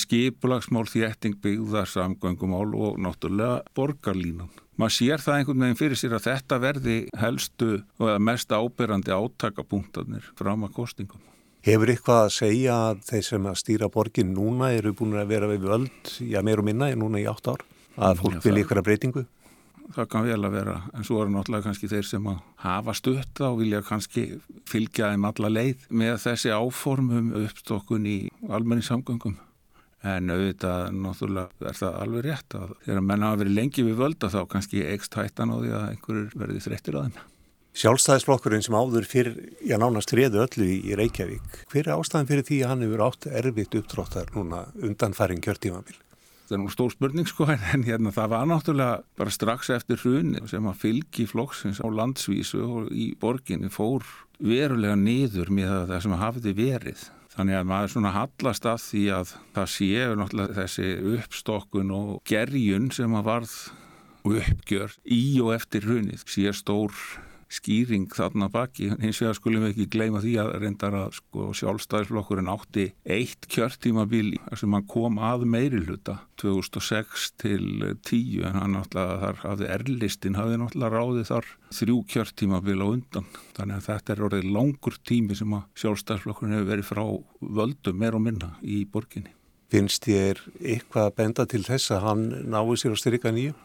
skipulagsmál 0.00 0.86
þétting 0.88 1.36
byggðar 1.44 1.92
samgöngumál 1.92 2.72
og 2.72 2.96
náttúrulega 3.02 3.60
borgarlínan. 3.76 4.48
Maður 4.80 4.96
sér 4.96 5.24
það 5.24 5.42
einhvern 5.42 5.64
veginn 5.66 5.82
fyrir 5.82 6.00
sér 6.00 6.16
að 6.16 6.28
þetta 6.30 6.62
verði 6.62 7.00
helstu 7.20 7.74
og 8.00 8.22
mest 8.22 8.54
ábyrrandi 8.54 9.12
átakapunktarnir 9.12 10.32
fram 10.38 10.64
að 10.64 10.78
kostingum. 10.78 11.20
Hefur 11.66 11.90
eitthvað 11.90 12.20
að 12.22 12.34
segja 12.36 12.74
að 12.88 13.00
þeir 13.08 13.24
sem 13.26 13.48
að 13.50 13.56
stýra 13.58 13.88
borgin 13.90 14.30
núna 14.34 14.70
eru 14.76 14.92
búin 14.94 15.16
að 15.18 15.32
vera 15.32 15.48
við 15.50 15.66
völd, 15.66 16.12
já 16.22 16.38
meir 16.46 16.62
og 16.62 16.68
minna, 16.68 16.92
núna 16.94 17.18
í 17.18 17.26
átt 17.26 17.50
ár, 17.50 17.64
að 17.98 18.22
fólk 18.22 18.44
vilja 18.44 18.62
ykkur 18.62 18.80
að 18.80 18.86
breytingu? 18.86 19.24
Það 19.96 20.08
kann 20.12 20.26
vel 20.28 20.44
að 20.44 20.54
vera, 20.54 20.76
en 20.92 21.06
svo 21.08 21.22
eru 21.22 21.32
náttúrulega 21.32 21.64
kannski 21.64 21.88
þeir 21.88 22.06
sem 22.06 22.26
að 22.28 22.40
hafa 22.62 22.94
stutt 22.94 23.40
á, 23.40 23.48
vilja 23.56 23.80
kannski 23.86 24.24
fylgja 24.68 25.10
þeim 25.14 25.26
alla 25.30 25.50
leið 25.50 25.86
með 25.88 26.18
þessi 26.26 26.52
áformum 26.52 27.30
uppstokkun 27.40 28.06
í 28.06 28.18
almenni 28.52 28.84
samgöngum. 28.84 29.38
En 30.06 30.30
auðvitað 30.30 30.92
náttúrulega 30.94 31.72
er 31.72 31.80
það 31.80 31.98
alveg 32.04 32.28
rétt 32.28 32.58
að 32.60 32.76
þegar 32.84 33.02
menna 33.08 33.32
hafa 33.32 33.40
verið 33.42 33.58
lengi 33.58 33.86
við 33.88 33.98
völda 33.98 34.30
þá 34.30 34.38
kannski 34.52 34.84
ekst 34.92 35.18
hættan 35.18 35.50
á 35.50 35.56
því 35.56 35.72
að 35.72 35.88
einhverjur 35.88 36.38
verði 36.44 36.64
þreyttir 36.68 37.00
á 37.00 37.02
þeim. 37.08 37.18
Sjálfstæðisflokkurinn 37.76 38.64
sem 38.64 38.74
áður 38.74 39.06
fyrir, 39.06 39.34
já 39.62 39.76
nánast 39.78 40.10
réðu 40.16 40.40
öllu 40.42 40.66
í 40.66 40.96
Reykjavík, 40.98 41.64
hver 41.70 41.84
er 41.86 41.98
ástæðan 41.98 42.28
fyrir 42.30 42.46
því 42.48 42.58
að 42.64 42.72
hann 42.72 42.84
hefur 42.86 43.04
átt 43.06 43.28
erfitt 43.40 43.76
uppdróttar 43.78 44.32
núna 44.34 44.64
undanfæring 44.80 45.42
kjörtímabil? 45.44 45.98
Það 46.48 46.56
er 46.56 46.62
nú 46.62 46.70
stór 46.72 46.92
spurning 46.94 47.28
sko 47.28 47.44
en 47.74 47.84
hérna 47.84 48.10
það 48.16 48.32
var 48.32 48.48
náttúrulega 48.48 49.20
bara 49.20 49.34
strax 49.34 49.68
eftir 49.74 50.00
hruni 50.00 50.40
sem 50.48 50.64
að 50.70 50.80
fylgi 50.80 51.28
flokksins 51.28 51.82
á 51.84 51.86
landsvísu 51.92 52.62
og 52.64 52.88
í 52.88 53.10
borginni 53.20 53.68
fór 53.68 54.06
verulega 54.40 54.96
niður 54.96 55.52
með 55.52 55.74
það 55.92 56.04
sem 56.06 56.18
hafiði 56.22 56.56
verið. 56.56 57.06
Þannig 57.36 57.58
að 57.60 57.68
maður 57.70 57.92
svona 57.92 58.14
hallast 58.16 58.66
að 58.66 58.80
því 58.86 59.02
að 59.14 59.34
það 59.54 59.68
séu 59.74 60.16
náttúrulega 60.18 60.56
þessi 60.62 60.88
uppstokkun 61.18 61.92
og 61.94 62.14
gerjun 62.26 62.88
sem 62.96 63.14
að 63.14 63.28
varð 63.28 63.58
uppgjör 64.28 64.96
í 65.04 65.22
og 65.44 65.52
eftir 65.54 65.84
hrunið 65.86 66.24
sé 66.26 66.50
stór 66.56 66.96
skýring 67.52 68.08
þarna 68.12 68.48
baki 68.52 68.90
hins 69.00 69.20
vegar 69.22 69.36
skulum 69.38 69.64
við 69.64 69.72
ekki 69.72 69.86
gleyma 69.94 70.20
því 70.22 70.34
að 70.42 70.50
reyndar 70.62 70.96
að 70.98 71.14
sko, 71.18 71.48
sjálfstæðisflokkurinn 71.56 72.50
átti 72.52 72.88
eitt 73.08 73.48
kjörtímabil 73.48 74.34
sem 74.58 74.76
hann 74.76 74.88
kom 74.90 75.20
að 75.24 75.46
meiri 75.48 75.80
hluta 75.86 76.18
2006 76.42 77.28
til 77.40 77.64
10 78.04 78.44
en 78.48 78.58
hann 78.60 78.76
náttúrulega 78.76 79.20
þar 79.22 79.40
hafði 79.44 79.70
erlistin 79.78 80.38
hafði 80.38 80.60
náttúrulega 80.62 80.92
ráðið 80.94 81.30
þar 81.32 81.50
þrjú 81.78 81.98
kjörtímabil 82.12 82.78
á 82.84 82.86
undan 82.88 83.32
þannig 83.56 83.80
að 83.80 83.88
þetta 83.88 84.14
er 84.14 84.24
orðið 84.28 84.52
langur 84.58 85.00
tími 85.08 85.38
sem 85.38 85.56
að 85.56 85.82
sjálfstæðisflokkurinn 85.82 86.58
hefur 86.58 86.70
verið 86.74 86.90
frá 86.92 87.04
völdum 87.40 87.98
meir 87.98 88.18
og 88.18 88.24
minna 88.24 88.54
í 88.62 88.84
borginni. 88.84 89.32
Finnst 89.68 90.06
þér 90.08 90.38
eitthvað 90.64 91.10
að 91.10 91.16
benda 91.18 91.44
til 91.48 91.60
þess 91.66 91.92
að 91.92 92.04
hann 92.06 92.22
náðu 92.48 92.78
sér 92.80 92.94
að 92.94 93.02
styrka 93.02 93.32
nýju? 93.36 93.56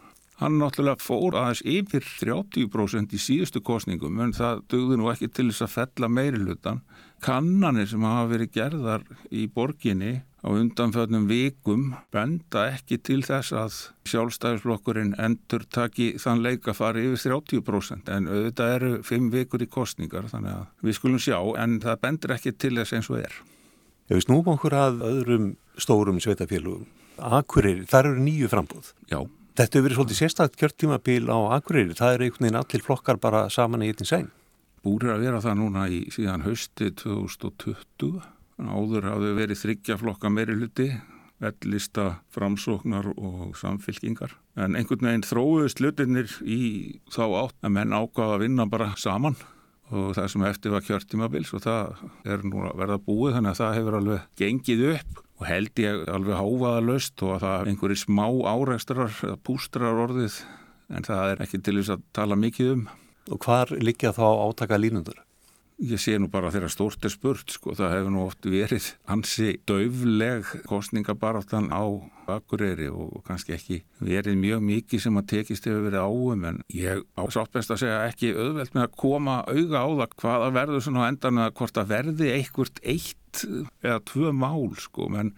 Hann 0.41 0.57
náttúrulega 0.57 0.97
fór 1.01 1.37
aðeins 1.37 1.61
yfir 1.61 2.03
30% 2.03 3.13
í 3.13 3.21
síðustu 3.21 3.61
kostningum 3.65 4.17
en 4.23 4.33
það 4.33 4.63
dögði 4.73 4.97
nú 4.97 5.09
ekki 5.11 5.29
til 5.29 5.51
þess 5.51 5.65
að 5.67 5.73
fella 5.75 6.09
meiri 6.09 6.41
hlutan. 6.41 6.81
Kannanir 7.23 7.87
sem 7.91 8.03
hafa 8.03 8.31
verið 8.31 8.53
gerðar 8.57 9.05
í 9.31 9.45
borginni 9.47 10.23
á 10.43 10.49
undanfjöldnum 10.51 11.27
vikum 11.29 11.93
benda 12.11 12.65
ekki 12.73 12.97
til 12.99 13.21
þess 13.23 13.53
að 13.55 13.77
sjálfstæðisflokkurinn 14.11 15.13
endur 15.21 15.63
taki 15.71 16.09
þann 16.19 16.43
leik 16.43 16.67
að 16.67 16.79
fara 16.81 17.03
yfir 17.03 17.37
30% 17.37 18.11
en 18.11 18.27
auðvitað 18.27 18.73
eru 18.79 18.91
5 19.07 19.29
vikur 19.37 19.63
í 19.63 19.69
kostningar 19.71 20.27
þannig 20.33 20.57
að 20.57 20.89
við 20.89 20.97
skulum 20.97 21.21
sjá 21.23 21.37
en 21.63 21.77
það 21.85 22.01
bendur 22.03 22.35
ekki 22.35 22.55
til 22.57 22.73
þess 22.81 22.97
eins 22.97 23.11
og 23.13 23.21
er. 23.21 23.37
Ef 24.09 24.17
við 24.17 24.25
snúum 24.25 24.51
okkur 24.57 24.75
að 24.75 25.05
öðrum 25.07 25.47
stórum 25.79 26.19
sveitafélugum, 26.19 26.89
Akureyri, 27.23 27.85
þar 27.87 28.11
eru 28.11 28.25
nýju 28.25 28.49
frambúð. 28.51 28.91
Já. 29.07 29.21
Þetta 29.53 29.77
hefur 29.77 29.83
verið 29.85 29.97
svolítið 29.99 30.17
sérstaklega 30.17 30.59
kjörtímabil 30.63 31.27
á 31.29 31.37
Akureyri, 31.53 31.93
það 31.93 32.13
er 32.15 32.21
einhvern 32.25 32.45
veginn 32.47 32.55
allir 32.57 32.81
flokkar 32.81 33.19
bara 33.21 33.41
saman 33.53 33.83
í 33.85 33.89
eitin 33.91 34.07
sæn. 34.09 34.29
Búrir 34.81 35.11
að 35.13 35.25
vera 35.27 35.41
það 35.43 35.59
núna 35.59 35.83
í 35.93 35.99
síðan 36.15 36.45
hösti 36.47 36.87
2020, 36.97 38.15
áður 38.65 39.05
hafðu 39.11 39.35
verið 39.37 39.59
þryggja 39.61 39.97
flokka 40.01 40.31
meiri 40.33 40.55
hluti, 40.57 40.87
vellista 41.43 42.07
framsóknar 42.33 43.11
og 43.13 43.53
samfylkingar. 43.59 44.33
En 44.57 44.73
einhvern 44.79 45.05
veginn 45.05 45.27
þróuðist 45.27 45.83
hlutinir 45.83 46.33
í 46.41 46.61
þá 47.13 47.23
átt 47.43 47.59
að 47.61 47.75
menn 47.77 47.93
ákvaða 47.93 48.39
að 48.39 48.45
vinna 48.47 48.65
bara 48.73 48.89
saman 48.97 49.37
og 49.93 50.15
það 50.17 50.31
sem 50.33 50.47
eftir 50.49 50.73
var 50.73 50.87
kjörtímabils 50.87 51.53
og 51.53 51.61
það 51.67 52.01
er 52.25 52.41
nú 52.47 52.65
að 52.65 52.81
verða 52.81 52.97
búið 53.05 53.37
þannig 53.37 53.53
að 53.53 53.61
það 53.61 53.77
hefur 53.77 53.99
alveg 53.99 54.27
gengið 54.41 54.83
upp 54.95 55.22
og 55.39 55.47
held 55.49 55.81
ég 55.81 56.07
alveg 56.13 56.39
háfaða 56.39 56.85
löst 56.85 57.25
og 57.25 57.35
að 57.35 57.45
það 57.45 57.57
er 57.59 57.71
einhverju 57.71 57.99
smá 58.03 58.25
áreikstrar 58.53 59.13
eða 59.27 59.41
pústrar 59.47 60.01
orðið 60.05 60.39
en 60.93 61.07
það 61.07 61.33
er 61.33 61.45
ekki 61.45 61.61
til 61.63 61.77
þess 61.79 61.95
að 61.95 62.07
tala 62.15 62.39
mikið 62.39 62.73
um. 62.77 62.87
Og 63.31 63.39
hvar 63.45 63.71
liggja 63.79 64.11
þá 64.15 64.25
átaka 64.43 64.79
línundur? 64.79 65.21
ég 65.81 65.99
sé 65.99 66.15
nú 66.19 66.29
bara 66.31 66.51
þegar 66.53 66.71
stort 66.71 67.05
er 67.05 67.11
spurt 67.11 67.51
sko, 67.51 67.73
það 67.75 67.93
hefur 67.95 68.13
nú 68.13 68.23
oft 68.27 68.45
verið 68.47 68.89
hansi 69.09 69.55
döfleg 69.67 70.49
kostningabaráttan 70.69 71.71
á 71.73 71.83
Akureyri 72.29 72.87
og 72.87 73.23
kannski 73.27 73.55
ekki 73.57 73.81
verið 73.99 74.37
mjög 74.39 74.61
mikið 74.63 75.03
sem 75.03 75.17
að 75.19 75.27
tekist 75.33 75.67
hefur 75.67 75.87
verið 75.89 76.05
áum 76.05 76.45
en 76.47 76.61
ég 76.71 77.01
á 77.19 77.23
sátt 77.33 77.51
best 77.55 77.73
að 77.73 77.83
segja 77.83 78.05
ekki 78.07 78.31
auðvelt 78.37 78.77
með 78.77 78.85
að 78.85 78.95
koma 79.03 79.41
auga 79.49 79.83
á 79.83 79.87
það 79.89 80.15
hvaða 80.23 80.53
verður 80.59 80.85
svona 80.85 81.03
á 81.03 81.09
endan 81.09 81.43
að 81.43 81.53
hvort 81.59 81.81
að 81.81 81.91
verði 81.91 82.31
einhvert 82.37 82.81
eitt 82.83 83.19
eða 83.83 83.99
tvö 84.09 84.33
mál 84.35 84.69
sko 84.79 85.09
menn 85.13 85.33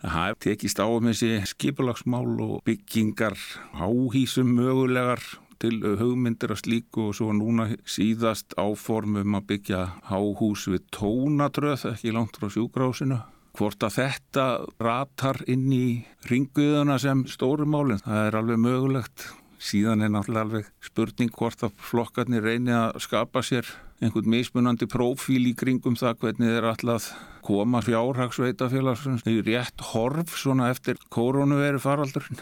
það 0.00 0.38
tekist 0.46 0.80
á 0.80 0.86
um 0.88 1.08
þessi 1.10 1.40
skipulagsmál 1.50 2.32
og 2.40 2.60
byggingar 2.64 3.36
áhísum 3.76 4.52
mögulegar 4.56 5.22
til 5.60 5.82
hugmyndir 6.00 6.54
að 6.54 6.62
slíku 6.62 7.10
og 7.10 7.16
svo 7.18 7.34
núna 7.36 7.68
síðast 7.84 8.54
áformum 8.56 9.36
að 9.36 9.46
byggja 9.50 9.82
háhús 10.08 10.64
við 10.72 10.86
tónatröð 10.96 11.90
ekki 11.92 12.14
langt 12.16 12.40
frá 12.40 12.48
sjúgrásinu. 12.48 13.20
Hvort 13.58 13.82
að 13.84 13.96
þetta 13.98 14.44
ratar 14.80 15.40
inn 15.50 15.66
í 15.74 15.86
ringuðuna 16.30 16.96
sem 17.02 17.26
stórumálinn, 17.28 18.00
það 18.04 18.28
er 18.28 18.38
alveg 18.40 18.62
mögulegt. 18.62 19.26
Síðan 19.60 20.06
er 20.06 20.12
náttúrulega 20.14 20.46
alveg 20.46 20.70
spurning 20.84 21.32
hvort 21.36 21.66
að 21.66 21.74
flokkarnir 21.84 22.44
reyni 22.46 22.72
að 22.72 22.96
skapa 23.04 23.42
sér 23.44 23.68
einhvern 24.00 24.32
mismunandi 24.32 24.88
prófíl 24.88 25.42
í 25.50 25.52
kringum 25.58 25.98
það 26.00 26.16
hvernig 26.22 26.54
þeir 26.54 26.68
alltaf 26.70 27.10
koma 27.44 27.82
fjárhagsveitafélagsins 27.84 29.26
í 29.28 29.40
rétt 29.44 29.84
horf 29.92 30.32
svona 30.40 30.70
eftir 30.72 31.00
koronaviru 31.12 31.82
faraldurinn. 31.82 32.40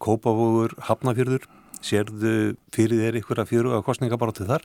Kópavóður, 0.00 0.76
Hafnafjörður, 0.88 1.44
Sérðu 1.84 2.56
fyrir 2.74 3.02
þér 3.04 3.18
ykkur 3.20 3.40
að 3.42 3.50
fjöru 3.52 3.74
að 3.76 3.84
kostninga 3.86 4.18
bara 4.18 4.34
til 4.34 4.48
þar? 4.48 4.64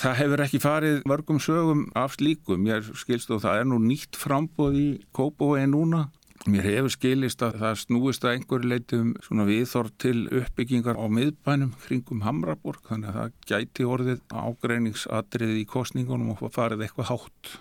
Það 0.00 0.16
hefur 0.20 0.42
ekki 0.44 0.60
farið 0.62 0.98
mörgum 1.08 1.40
sögum 1.42 1.86
af 1.98 2.14
slíkum. 2.18 2.66
Ég 2.68 2.90
skilst 3.00 3.32
og 3.32 3.42
það 3.44 3.62
er 3.62 3.68
nú 3.70 3.80
nýtt 3.82 4.18
frambóð 4.20 4.76
í 4.78 4.88
Kópavói 5.16 5.64
núna. 5.70 6.08
Mér 6.48 6.64
hefur 6.64 6.92
skilist 6.94 7.42
að 7.44 7.58
það 7.60 7.74
snúist 7.82 8.22
að 8.24 8.38
einhverju 8.38 8.68
leitum 8.70 9.08
svona 9.20 9.44
viðþorð 9.44 9.96
til 10.00 10.14
uppbyggingar 10.38 10.96
á 10.96 11.04
miðbænum 11.12 11.74
kringum 11.82 12.22
Hamraborg 12.24 12.86
þannig 12.88 13.10
að 13.10 13.18
það 13.18 13.34
gæti 13.50 13.88
orðið 13.94 14.22
ágreiningsatrið 14.32 15.58
í 15.60 15.66
kostningunum 15.68 16.32
og 16.32 16.54
farið 16.54 16.86
eitthvað 16.86 17.10
hátt. 17.12 17.52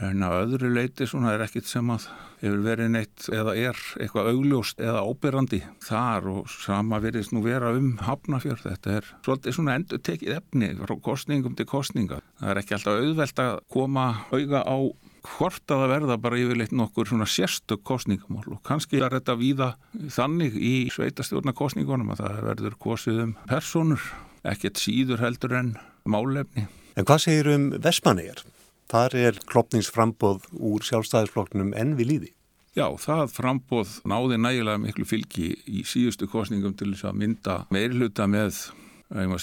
En 0.00 0.22
að 0.24 0.36
öðru 0.44 0.70
leiti 0.72 1.10
svona 1.10 1.34
er 1.34 1.42
ekkit 1.44 1.66
sem 1.68 1.90
að 1.92 2.06
hefur 2.40 2.62
verið 2.64 2.94
neitt 2.94 3.26
eða 3.34 3.56
er 3.58 3.82
eitthvað 3.98 4.30
augljóst 4.30 4.80
eða 4.80 5.02
óbyrrandi 5.10 5.60
þar 5.84 6.30
og 6.30 6.54
sama 6.54 7.02
verðist 7.02 7.34
nú 7.34 7.42
vera 7.44 7.74
um 7.76 7.96
hafnafjörð. 8.06 8.64
Þetta 8.70 8.96
er 8.96 9.12
svolítið 9.26 9.58
svona 9.58 9.76
endur 9.76 10.00
tekið 10.06 10.38
efni 10.38 10.70
frá 10.78 10.96
kostningum 11.02 11.58
til 11.58 11.66
kostninga. 11.68 12.22
Það 12.38 12.54
er 12.54 12.62
ekki 12.62 12.78
alltaf 12.78 13.02
auðvelt 13.02 13.44
að 13.44 13.62
koma 13.74 14.06
auga 14.30 14.62
á 14.64 14.78
hvort 15.26 15.72
að 15.72 15.82
það 15.82 15.92
verða 15.94 16.16
bara 16.22 16.40
yfirleitt 16.40 16.74
nokkur 16.76 17.08
svona 17.10 17.26
sérstök 17.28 17.82
kostningamál 17.86 18.46
og 18.54 18.62
kannski 18.66 19.00
er 19.00 19.12
þetta 19.16 19.36
víða 19.40 19.70
þannig 20.12 20.56
í 20.56 20.74
sveitastjórna 20.94 21.54
kostningunum 21.56 22.12
að 22.14 22.24
það 22.24 22.42
verður 22.48 22.76
kosið 22.80 23.22
um 23.26 23.36
personur, 23.50 24.02
ekkert 24.48 24.80
síður 24.80 25.24
heldur 25.24 25.56
en 25.58 25.70
málefni. 26.08 26.66
En 26.96 27.06
hvað 27.06 27.24
segir 27.26 27.52
um 27.54 27.70
Vesmanegjar? 27.82 28.42
Þar 28.90 29.16
er 29.20 29.40
klopningsframbóð 29.46 30.48
úr 30.58 30.84
sjálfstæðisflokknum 30.88 31.74
enn 31.78 31.96
við 31.98 32.12
líði. 32.12 32.30
Já, 32.74 32.86
það 33.02 33.32
frambóð 33.34 33.96
náði 34.08 34.38
nægilega 34.38 34.80
miklu 34.82 35.06
fylgi 35.06 35.52
í 35.66 35.82
síðustu 35.86 36.28
kostningum 36.30 36.76
til 36.78 36.92
þess 36.92 37.08
að 37.10 37.18
mynda 37.22 37.56
meirluta 37.74 38.28
með 38.30 38.60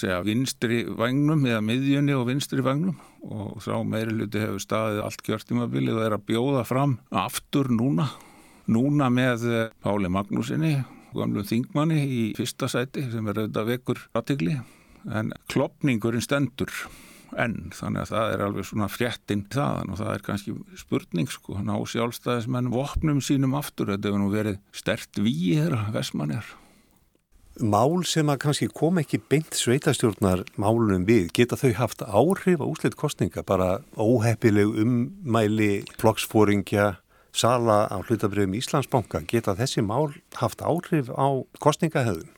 segja, 0.00 0.22
vinstri 0.24 0.84
vagnum 0.88 1.44
eða 1.46 1.60
miðjunni 1.64 2.16
og 2.16 2.28
vinstri 2.30 2.64
vagnum 2.64 2.96
og 3.24 3.58
þá 3.64 3.74
meirluti 3.88 4.42
hefur 4.42 4.62
staðið 4.62 5.02
allt 5.04 5.24
kjörtímabilið 5.26 5.98
og 5.98 6.06
er 6.06 6.16
að 6.16 6.26
bjóða 6.30 6.64
fram 6.68 6.96
aftur 7.10 7.70
núna. 7.72 8.08
Núna 8.68 9.08
með 9.08 9.46
Páli 9.82 10.10
Magnúsinni, 10.12 10.74
gamlum 11.16 11.46
þingmanni 11.48 12.02
í 12.04 12.22
fyrsta 12.36 12.68
sæti 12.68 13.06
sem 13.12 13.28
er 13.30 13.44
auðvitað 13.44 13.70
vekur 13.72 14.02
aðtigli 14.18 14.58
en 15.08 15.32
klopningurinn 15.48 16.24
stendur 16.24 16.72
enn 17.38 17.72
þannig 17.76 18.04
að 18.04 18.12
það 18.12 18.30
er 18.34 18.44
alveg 18.44 18.68
svona 18.68 18.88
fréttin 18.92 19.44
þaðan 19.52 19.92
og 19.92 20.00
það 20.00 20.12
er 20.14 20.24
kannski 20.24 20.54
spurning 20.80 21.28
sko 21.32 21.58
ná 21.60 21.74
sjálfstæðismenn 21.92 22.70
vopnum 22.72 23.20
sínum 23.24 23.56
aftur? 23.58 23.92
Þetta 23.92 24.10
hefur 24.10 24.22
nú 24.22 24.30
verið 24.32 24.62
stert 24.72 25.20
við 25.20 25.60
þeirra 25.60 25.88
vestmannjar 25.96 26.48
Mál 27.58 28.04
sem 28.06 28.28
að 28.30 28.36
kannski 28.44 28.66
kom 28.70 29.00
ekki 29.00 29.18
beint 29.26 29.56
sveitastjórnar 29.58 30.44
málunum 30.62 31.02
við, 31.08 31.32
geta 31.34 31.56
þau 31.58 31.72
haft 31.74 32.04
áhrif 32.06 32.62
á 32.62 32.66
úsleitt 32.70 32.94
kostninga, 32.94 33.42
bara 33.42 33.80
óheppileg 33.98 34.78
ummæli, 34.78 35.82
flokksfóringja, 35.98 37.00
sala 37.34 37.80
á 37.90 37.98
hlutabriðum 37.98 38.54
Íslandsbanka, 38.60 39.24
geta 39.26 39.56
þessi 39.58 39.82
mál 39.82 40.14
haft 40.38 40.62
áhrif 40.62 41.10
á 41.10 41.42
kostningahöðun? 41.58 42.30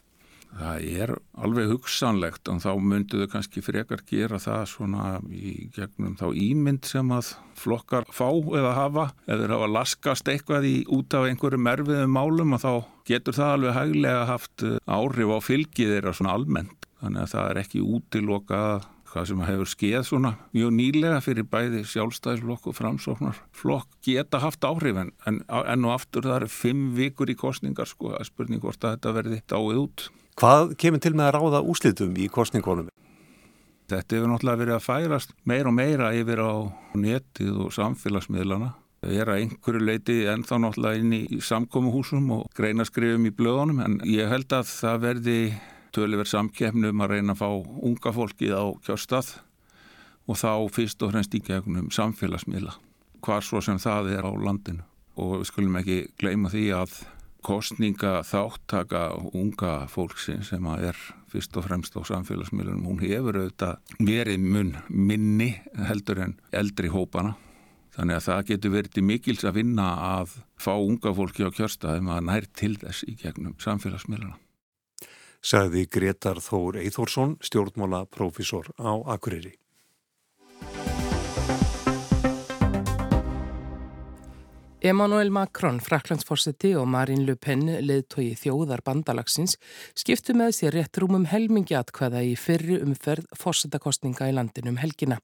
Það 0.51 0.87
er 1.01 1.13
alveg 1.39 1.71
hugsanlegt 1.71 2.51
en 2.51 2.61
þá 2.63 2.71
mynduðu 2.83 3.29
kannski 3.31 3.63
frekar 3.65 4.03
gera 4.09 4.41
það 4.43 4.65
svona 4.73 5.05
í 5.31 5.71
gegnum 5.77 6.17
þá 6.19 6.27
ímynd 6.35 6.89
sem 6.89 7.13
að 7.15 7.33
flokkar 7.61 8.09
fá 8.13 8.29
eða 8.29 8.75
hafa 8.77 9.07
eða 9.31 9.51
hafa 9.55 9.71
laskast 9.71 10.31
eitthvað 10.33 10.69
í 10.69 10.77
út 10.91 11.17
af 11.17 11.29
einhverju 11.31 11.61
merfiðum 11.63 12.17
málum 12.17 12.57
og 12.59 12.65
þá 12.65 12.73
getur 13.09 13.39
það 13.39 13.57
alveg 13.57 13.77
hæglega 13.79 14.29
haft 14.29 14.67
eh, 14.67 14.79
áhrif 14.91 15.35
á 15.35 15.39
fylgið 15.45 15.95
þeirra 15.95 16.17
svona 16.17 16.37
almennt. 16.37 16.89
Þannig 17.01 17.23
að 17.25 17.35
það 17.35 17.51
er 17.51 17.63
ekki 17.63 17.85
útiloka 17.87 18.63
hvað 19.11 19.27
sem 19.27 19.43
hefur 19.43 19.71
skeið 19.71 20.05
svona 20.07 20.31
mjög 20.55 20.73
nýlega 20.77 21.19
fyrir 21.25 21.47
bæði 21.51 21.83
sjálfstæðisflokk 21.91 22.69
og 22.71 22.77
framsóknar. 22.79 23.41
Flokk 23.57 23.99
geta 24.07 24.43
haft 24.43 24.67
áhrif 24.67 25.01
en 25.01 25.13
enn 25.27 25.89
og 25.89 25.97
aftur 25.97 26.29
það 26.29 26.37
eru 26.43 26.53
fimm 26.55 26.87
vikur 26.99 27.33
í 27.33 27.39
kostningar 27.39 27.91
sko 27.91 28.15
að 28.19 28.29
spurning 28.31 28.63
hvort 28.63 28.85
að 28.85 28.97
þetta 28.97 29.15
verði 29.19 29.41
dáið 29.51 29.83
út. 29.85 30.11
Hvað 30.39 30.77
kemur 30.81 31.03
til 31.03 31.15
með 31.17 31.31
að 31.31 31.35
ráða 31.37 31.63
úslitum 31.73 32.15
í 32.19 32.29
kostningunum? 32.33 32.91
Þetta 33.91 34.17
hefur 34.17 34.31
náttúrulega 34.31 34.61
verið 34.61 34.77
að 34.77 34.85
færast 34.85 35.33
meira 35.51 35.71
og 35.71 35.75
meira 35.75 36.13
yfir 36.15 36.43
á 36.47 36.53
netið 36.95 37.57
og 37.65 37.75
samfélagsmiðlana. 37.75 38.71
Það 39.01 39.17
er 39.17 39.33
að 39.33 39.43
einhverju 39.43 39.83
leiti 39.83 40.17
ennþá 40.31 40.61
náttúrulega 40.63 41.01
inn 41.01 41.15
í 41.17 41.41
samkómuhúsum 41.43 42.31
og 42.37 42.47
greinaskrifum 42.55 43.27
í 43.27 43.35
blöðunum 43.35 43.83
en 43.83 43.99
ég 44.07 44.31
held 44.31 44.53
að 44.55 44.69
það 44.71 45.03
verði 45.07 45.39
töluverð 45.97 46.31
samkefnum 46.31 47.03
að 47.03 47.15
reyna 47.17 47.35
að 47.35 47.41
fá 47.41 47.49
unga 47.91 48.13
fólkið 48.15 48.55
á 48.55 48.65
kjörstað 48.87 49.33
og 50.31 50.39
þá 50.39 50.53
fyrst 50.77 51.03
og 51.03 51.15
fremst 51.15 51.35
í 51.35 51.43
gegnum 51.43 51.91
samfélagsmiðla. 51.95 52.77
Hvar 53.25 53.43
svo 53.43 53.63
sem 53.65 53.81
það 53.83 54.13
er 54.15 54.29
á 54.29 54.33
landinu 54.33 54.87
og 55.19 55.41
við 55.41 55.49
skulum 55.51 55.81
ekki 55.81 56.05
gleyma 56.21 56.53
því 56.53 56.69
að 56.79 57.01
kostninga 57.45 58.21
þáttaka 58.27 59.03
unga 59.37 59.87
fólksinn 59.91 60.43
sem 60.47 60.67
er 60.77 60.99
fyrst 61.31 61.57
og 61.57 61.67
fremst 61.69 61.97
á 61.97 62.03
samfélagsmiðlunum, 62.07 62.87
hún 62.89 63.03
hefur 63.03 63.39
auðvitað 63.39 63.97
verið 64.03 64.43
mun 64.45 64.75
minni 64.89 65.53
heldur 65.89 66.23
en 66.27 66.37
eldri 66.53 66.91
hópana. 66.93 67.37
Þannig 67.95 68.17
að 68.17 68.27
það 68.27 68.45
getur 68.51 68.75
verið 68.77 69.03
mikils 69.05 69.45
að 69.45 69.57
vinna 69.61 69.89
að 70.19 70.37
fá 70.61 70.73
unga 70.77 71.15
fólki 71.17 71.47
á 71.47 71.51
kjörstaðum 71.51 72.13
að 72.15 72.27
nær 72.29 72.47
til 72.55 72.77
þess 72.79 73.05
í 73.09 73.17
gegnum 73.19 73.57
samfélagsmiðluna. 73.63 74.39
Sagði 75.41 75.87
Gretar 75.89 76.39
Þór 76.45 76.83
Eithórsson, 76.83 77.39
stjórnmála 77.41 78.05
profesor 78.13 78.69
á 78.77 78.93
Akureyri. 79.09 79.55
Emmanuel 84.83 85.29
Macron, 85.29 85.77
Fraklandsforseti 85.85 86.71
og 86.81 86.87
Marine 86.89 87.27
Le 87.29 87.35
Pen, 87.37 87.67
leðtogi 87.85 88.31
þjóðar 88.41 88.81
bandalagsins, 88.81 89.59
skiptu 89.93 90.33
með 90.33 90.55
sér 90.57 90.73
rétt 90.73 90.97
rúmum 91.03 91.27
helmingi 91.29 91.77
atkvæða 91.77 92.23
í 92.25 92.31
fyrri 92.41 92.79
umferð 92.81 93.27
fórsetakostninga 93.37 94.31
í 94.31 94.33
landinum 94.39 94.79
helgina. 94.81 95.19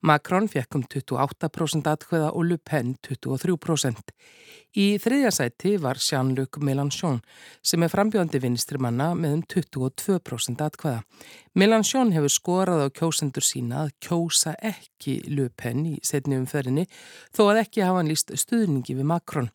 Macron 0.00 0.48
fekk 0.48 0.78
um 0.78 0.86
28% 0.88 1.90
atkvæða 1.92 2.30
og 2.32 2.48
Le 2.48 2.56
Pen 2.56 2.94
23%. 3.04 4.14
Í 4.76 4.98
þriðja 5.00 5.30
sæti 5.32 5.70
var 5.80 5.96
Jean-Luc 5.96 6.58
Mélenchon 6.60 7.22
sem 7.64 7.80
er 7.82 7.88
frambjóðandi 7.88 8.40
vinstri 8.42 8.76
manna 8.76 9.14
með 9.16 9.38
um 9.38 9.42
22% 9.54 10.60
atkvæða. 10.60 11.00
Mélenchon 11.58 12.12
hefur 12.12 12.30
skorað 12.30 12.84
á 12.84 12.88
kjósendur 12.92 13.42
sína 13.42 13.86
að 13.86 13.94
kjósa 14.04 14.52
ekki 14.60 15.16
Le 15.32 15.48
Pen 15.48 15.86
í 15.88 15.94
setni 16.04 16.36
umferðinni 16.36 16.84
þó 17.32 17.48
að 17.48 17.62
ekki 17.64 17.82
hafa 17.82 18.02
hann 18.02 18.12
líst 18.12 18.34
stuðningi 18.36 18.98
við 18.98 19.08
Macron. 19.08 19.48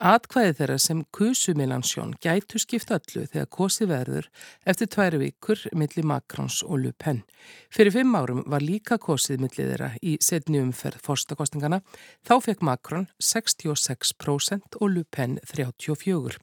Atkvæði 0.00 0.52
þeirra 0.60 0.76
sem 0.80 1.00
kusu 1.12 1.56
Mélenchon 1.56 2.12
gætu 2.20 2.60
skipt 2.60 2.92
öllu 2.92 3.24
þegar 3.32 3.48
kosi 3.52 3.88
verður 3.88 4.28
eftir 4.68 4.92
tværi 4.92 5.22
vikur 5.24 5.64
millir 5.72 6.06
Macrons 6.06 6.60
og 6.68 6.84
Le 6.84 6.92
Pen. 6.92 7.24
Fyrir 7.72 7.96
fimm 7.96 8.14
árum 8.16 8.44
var 8.46 8.64
líka 8.64 9.00
kosið 9.00 9.42
millir 9.42 9.72
þeirra 9.72 9.90
í 10.04 10.18
setni 10.20 10.60
umferð 10.60 11.02
fórstakostingana. 11.04 11.80
Þá 12.28 12.34
fekk 12.44 12.64
Macron 12.64 13.08
66% 13.18 14.59
og 14.80 14.90
Le 14.94 15.04
Pen 15.10 15.38
34%. 15.46 16.40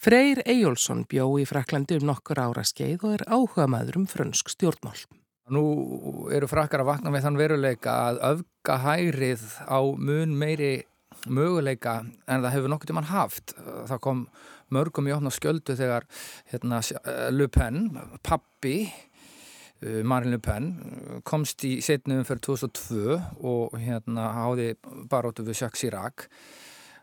Freyr 0.00 0.40
Ejjólfsson 0.48 1.02
bjó 1.10 1.26
í 1.36 1.46
Fraklandi 1.48 1.98
um 2.00 2.06
nokkur 2.08 2.38
ára 2.40 2.62
skeið 2.64 3.02
og 3.04 3.16
er 3.18 3.24
áhuga 3.28 3.66
maður 3.68 4.00
um 4.00 4.06
frönsk 4.08 4.48
stjórnmál. 4.54 4.96
Nú 5.50 5.64
eru 6.32 6.46
frakkar 6.48 6.84
að 6.84 6.92
vakna 6.92 7.12
með 7.12 7.26
þann 7.26 7.40
veruleika 7.40 7.96
að 8.06 8.20
öfga 8.30 8.78
hægrið 8.84 9.44
á 9.66 9.80
mun 9.98 10.32
meiri 10.38 10.86
möguleika 11.28 11.98
en 12.00 12.44
það 12.44 12.54
hefur 12.54 12.72
nokkur 12.72 12.88
til 12.88 12.96
mann 12.96 13.10
haft. 13.10 13.54
Það 13.90 14.02
kom 14.06 14.24
mörgum 14.72 15.10
í 15.10 15.14
opna 15.14 15.32
skjöldu 15.34 15.76
þegar 15.78 16.06
hérna, 16.52 16.80
Le 17.34 17.48
Pen, 17.52 17.90
pappi, 18.26 18.76
uh, 19.82 20.00
Marine 20.06 20.36
Le 20.36 20.40
Pen, 20.42 20.72
komst 21.26 21.64
í 21.66 21.76
setnum 21.84 22.24
fyrir 22.24 22.44
2002 22.46 23.20
og 23.42 23.78
hérna 23.80 24.30
háði 24.38 24.72
barótu 25.10 25.44
við 25.46 25.64
Jacques 25.64 25.84
Chirac 25.84 26.28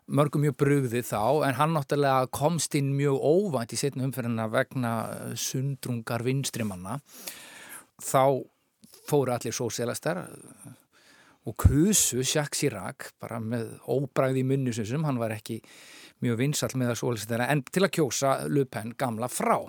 mörgum 0.07 0.45
mjög 0.45 0.55
brugði 0.61 1.01
þá 1.03 1.47
en 1.47 1.57
hann 1.57 1.73
náttúrulega 1.75 2.29
komst 2.31 2.75
inn 2.79 2.93
mjög 2.95 3.19
óvænt 3.19 3.73
í 3.75 3.79
setnu 3.79 4.05
umferðina 4.07 4.47
vegna 4.51 4.93
sundrungar 5.35 6.23
vinstrimanna. 6.23 6.99
Þá 7.99 8.43
fóru 9.07 9.33
allir 9.33 9.55
sósélastar 9.55 10.23
og 11.47 11.55
kusu 11.59 12.23
Jacques 12.23 12.61
Chirac 12.61 13.11
bara 13.21 13.39
með 13.43 13.77
óbræði 13.87 14.43
munnisum 14.47 15.05
hann 15.07 15.19
var 15.19 15.35
ekki 15.35 15.59
mjög 16.23 16.41
vinsall 16.41 16.73
með 16.79 16.93
að 16.93 17.01
sósélastar 17.03 17.45
en 17.47 17.63
til 17.67 17.85
að 17.85 17.93
kjósa 17.99 18.33
Lupen 18.51 18.95
gamla 18.99 19.29
frá. 19.31 19.59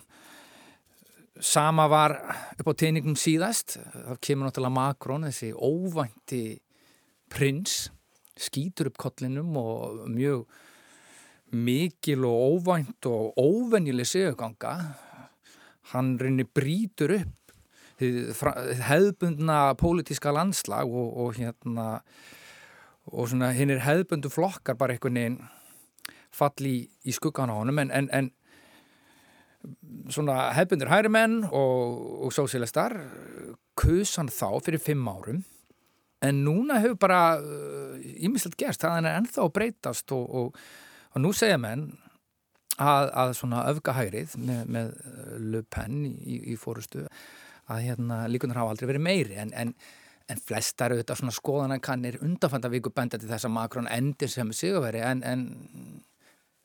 Sama 1.38 1.87
var 1.90 2.16
upp 2.59 2.66
á 2.66 2.74
tegningum 2.74 3.14
síðast. 3.18 3.77
Það 3.79 4.18
kemur 4.27 4.48
náttúrulega 4.48 4.74
Macron 4.74 5.29
þessi 5.29 5.53
óvænti 5.55 6.42
prins 7.31 7.85
skýtur 8.38 8.90
upp 8.90 8.98
kollinum 9.01 9.57
og 9.59 10.09
mjög 10.12 10.46
mikil 11.53 12.24
og 12.29 12.37
óvænt 12.68 13.07
og 13.09 13.35
óvennileg 13.40 14.07
seguganga. 14.07 14.74
Hann 15.92 16.18
reynir 16.20 16.48
brítur 16.55 17.14
upp 17.20 17.35
hefðbundna 17.98 19.74
pólitíska 19.74 20.31
landslag 20.31 20.87
og, 20.87 21.16
og 21.16 21.35
hérna 21.35 22.03
og 23.09 23.29
svona 23.31 23.51
hinn 23.57 23.72
er 23.72 23.83
hefðbundu 23.83 24.31
flokkar 24.31 24.77
bara 24.79 24.94
einhvern 24.94 25.16
veginn 25.18 25.38
falli 26.38 26.74
í, 26.77 26.83
í 27.09 27.14
skuggan 27.16 27.51
á 27.51 27.57
honum. 27.57 27.81
En, 27.83 27.90
en, 27.90 28.11
en 28.12 28.31
svona 30.12 30.53
hefðbundur 30.55 30.92
hærimenn 30.92 31.40
og, 31.48 32.27
og 32.29 32.35
sósélistar 32.37 32.94
kusan 33.79 34.31
þá 34.31 34.61
fyrir 34.62 34.83
fimm 34.83 35.09
árum 35.09 35.42
en 36.25 36.43
núna 36.45 36.81
hefur 36.83 36.99
bara 37.07 37.23
ímislegt 38.19 38.57
uh, 38.57 38.61
gerst, 38.65 38.83
það 38.83 39.01
er 39.05 39.19
ennþá 39.19 39.49
breytast 39.55 40.15
og, 40.17 40.25
og, 40.29 40.61
og 41.15 41.23
nú 41.23 41.33
segja 41.37 41.59
menn 41.63 41.89
að, 42.79 43.11
að 43.13 43.35
svona 43.39 43.65
öfgahærið 43.73 44.35
með, 44.43 44.73
með 44.75 44.93
Le 45.53 45.63
Pen 45.71 46.03
í, 46.09 46.41
í 46.53 46.59
fórustu 46.59 47.07
að 47.69 47.85
hérna 47.85 48.23
líkunar 48.31 48.63
hafa 48.63 48.75
aldrei 48.75 48.89
verið 48.93 49.05
meiri. 49.05 49.39
En, 49.43 49.53
en, 49.53 49.75
en 50.29 50.43
flestar 50.45 50.95
auðvitað 50.95 51.23
svona 51.23 51.37
skoðanakannir 51.37 52.21
undanfanda 52.25 52.71
viku 52.73 52.93
benda 52.95 53.21
til 53.21 53.31
þess 53.31 53.49
að 53.49 53.55
Makrón 53.57 53.91
endir 53.93 54.33
sem 54.33 54.53
sigurveri 54.57 55.03
en, 55.05 55.25
en 55.27 55.45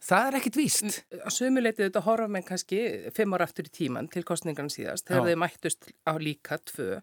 það 0.04 0.28
er 0.28 0.38
ekkit 0.40 0.58
víst. 0.60 0.98
Á 1.24 1.30
sömuleitið 1.34 1.88
þetta 1.88 2.04
horfa 2.06 2.28
með 2.32 2.46
kannski 2.50 2.82
fimm 3.16 3.36
ára 3.36 3.48
aftur 3.48 3.70
í 3.70 3.74
tíman 3.74 4.10
til 4.12 4.24
kostningarna 4.28 4.74
síðast 4.74 5.08
þegar 5.10 5.30
þau 5.30 5.42
mættust 5.44 5.90
á 6.04 6.14
líka 6.20 6.60
tvö 6.72 7.00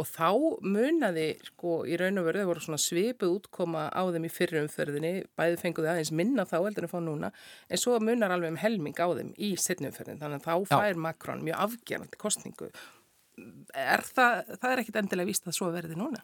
og 0.00 0.08
þá 0.08 0.28
munaði 0.64 1.26
sko 1.46 1.80
í 1.86 1.98
raun 2.00 2.20
og 2.20 2.28
veru 2.28 2.44
þau 2.44 2.50
voru 2.52 2.64
svona 2.66 2.82
svipuð 2.82 3.36
útkoma 3.38 3.88
á 3.90 4.02
þeim 4.10 4.28
í 4.28 4.32
fyrrumferðinni 4.34 5.12
bæði 5.38 5.58
fenguði 5.62 5.92
aðeins 5.94 6.14
minna 6.14 6.46
þá 6.48 6.56
heldur 6.60 6.86
en 6.86 6.94
fá 6.94 7.00
núna 7.04 7.32
en 7.68 7.82
svo 7.82 7.98
munar 8.02 8.34
alveg 8.34 8.54
um 8.54 8.62
helming 8.62 8.98
á 8.98 9.06
þeim 9.10 9.34
í 9.38 9.52
setnumferðin 9.60 10.22
þannig 10.22 10.42
að 10.42 10.48
þá 10.48 10.72
fær 10.74 11.04
Makrón 11.06 11.44
mjög 11.46 11.62
afgerandi 11.66 12.20
kostningu 12.20 12.72
Er 13.72 14.02
það, 14.04 14.50
það 14.60 14.72
er 14.72 14.80
ekkit 14.82 14.96
endilega 15.00 15.30
víst 15.30 15.46
að 15.48 15.54
svo 15.56 15.70
verði 15.72 15.94
núna? 15.96 16.18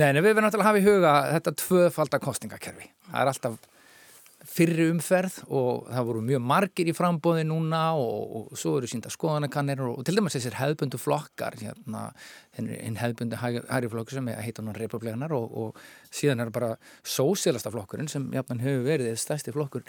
Nei, 0.00 0.06
en 0.06 0.20
við 0.22 0.30
verðum 0.30 0.46
náttúrulega 0.46 0.64
að 0.64 0.70
hafa 0.70 0.80
í 0.80 0.86
huga 0.86 1.14
þetta 1.34 1.52
tvöfaldar 1.60 2.22
kostningakerfi. 2.24 2.86
Það 3.10 3.18
er 3.20 3.30
alltaf 3.32 3.58
fyrri 4.48 4.88
umferð 4.92 5.38
og 5.48 5.86
það 5.88 6.08
voru 6.08 6.22
mjög 6.24 6.42
margir 6.44 6.90
í 6.90 6.94
frambóði 6.96 7.46
núna 7.48 7.82
og, 7.96 8.34
og 8.52 8.58
svo 8.60 8.76
eru 8.78 8.90
sínda 8.90 9.12
skoðanakannir 9.12 9.80
og, 9.86 10.00
og 10.00 10.06
til 10.06 10.16
dæmis 10.18 10.36
þessir 10.36 10.58
hefðbundu 10.58 11.00
flokkar 11.00 11.56
hérna, 11.60 12.04
hinn 12.58 13.00
hefðbundu 13.00 13.40
hægri 13.40 13.90
flokkur 13.92 14.18
sem 14.18 14.30
heitur 14.34 14.68
hann 14.68 14.78
republikanar 14.78 15.34
og, 15.36 15.48
og 15.48 16.12
síðan 16.12 16.44
er 16.44 16.52
bara 16.54 16.74
sósélasta 17.00 17.72
flokkurinn 17.74 18.10
sem 18.12 18.28
jafnan 18.36 18.62
hefur 18.64 18.86
verið 18.88 19.14
eða 19.14 19.24
stærsti 19.24 19.54
flokkur. 19.56 19.88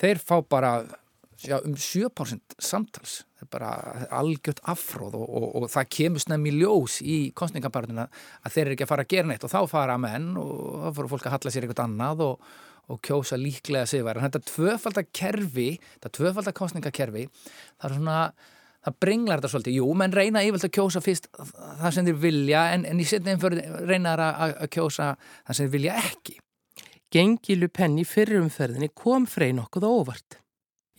Þeir 0.00 0.22
fá 0.24 0.38
bara 0.40 0.72
já, 1.44 1.58
um 1.60 1.76
7% 1.76 2.56
samtals. 2.58 3.22
Það 3.36 3.46
er 3.46 3.52
bara 3.52 3.70
algjört 4.14 4.60
afróð 4.70 5.16
og 5.20 5.70
það 5.72 5.88
kemur 5.96 6.22
snem 6.22 6.44
í 6.46 6.56
ljós 6.60 7.00
í 7.02 7.16
kostningabarnina 7.36 8.08
að 8.42 8.54
þeir 8.54 8.64
eru 8.64 8.76
ekki 8.76 8.86
að 8.86 8.92
fara 8.92 9.06
að 9.06 9.14
gera 9.14 9.30
neitt 9.30 9.46
og 9.46 9.52
þá 9.52 9.60
fara 9.70 9.96
menn 10.00 10.28
og 10.38 10.52
þá 10.84 11.00
fara 11.00 11.10
fólk 11.10 11.26
að 11.26 11.34
halla 11.36 11.54
sér 11.54 11.66
eitthvað 11.66 11.84
annað 11.88 12.22
og 12.28 12.52
og 12.92 13.00
kjósa 13.04 13.38
líklega 13.40 13.86
sigvar. 13.88 14.18
En 14.18 14.26
þetta 14.26 14.42
tvöfaldakerfi, 14.50 15.68
þetta 15.96 16.12
tvöfaldakostningakerfi, 16.18 17.24
það 17.80 17.88
er 17.88 17.96
svona, 17.96 18.18
það 18.84 18.98
bringlar 19.06 19.40
þetta 19.40 19.52
svolítið. 19.54 19.78
Jú, 19.80 19.88
menn 19.98 20.16
reyna 20.16 20.44
yfirlega 20.44 20.70
að 20.70 20.76
kjósa 20.78 21.04
fyrst 21.04 21.30
það 21.32 21.88
sem 21.96 22.10
þeir 22.10 22.20
vilja, 22.26 22.66
en, 22.76 22.86
en 22.90 23.02
í 23.02 23.08
setni 23.08 23.34
einfjörð 23.34 23.64
reynar 23.88 24.24
að, 24.28 24.54
að 24.66 24.72
kjósa 24.76 25.14
það 25.16 25.58
sem 25.58 25.66
þeir 25.66 25.74
vilja 25.78 25.98
ekki. 26.02 26.38
Gengilu 27.12 27.68
penni 27.68 28.06
fyrirumferðinni 28.08 28.92
kom 28.96 29.26
frey 29.28 29.52
nokkuð 29.56 29.88
óvart. 29.88 30.38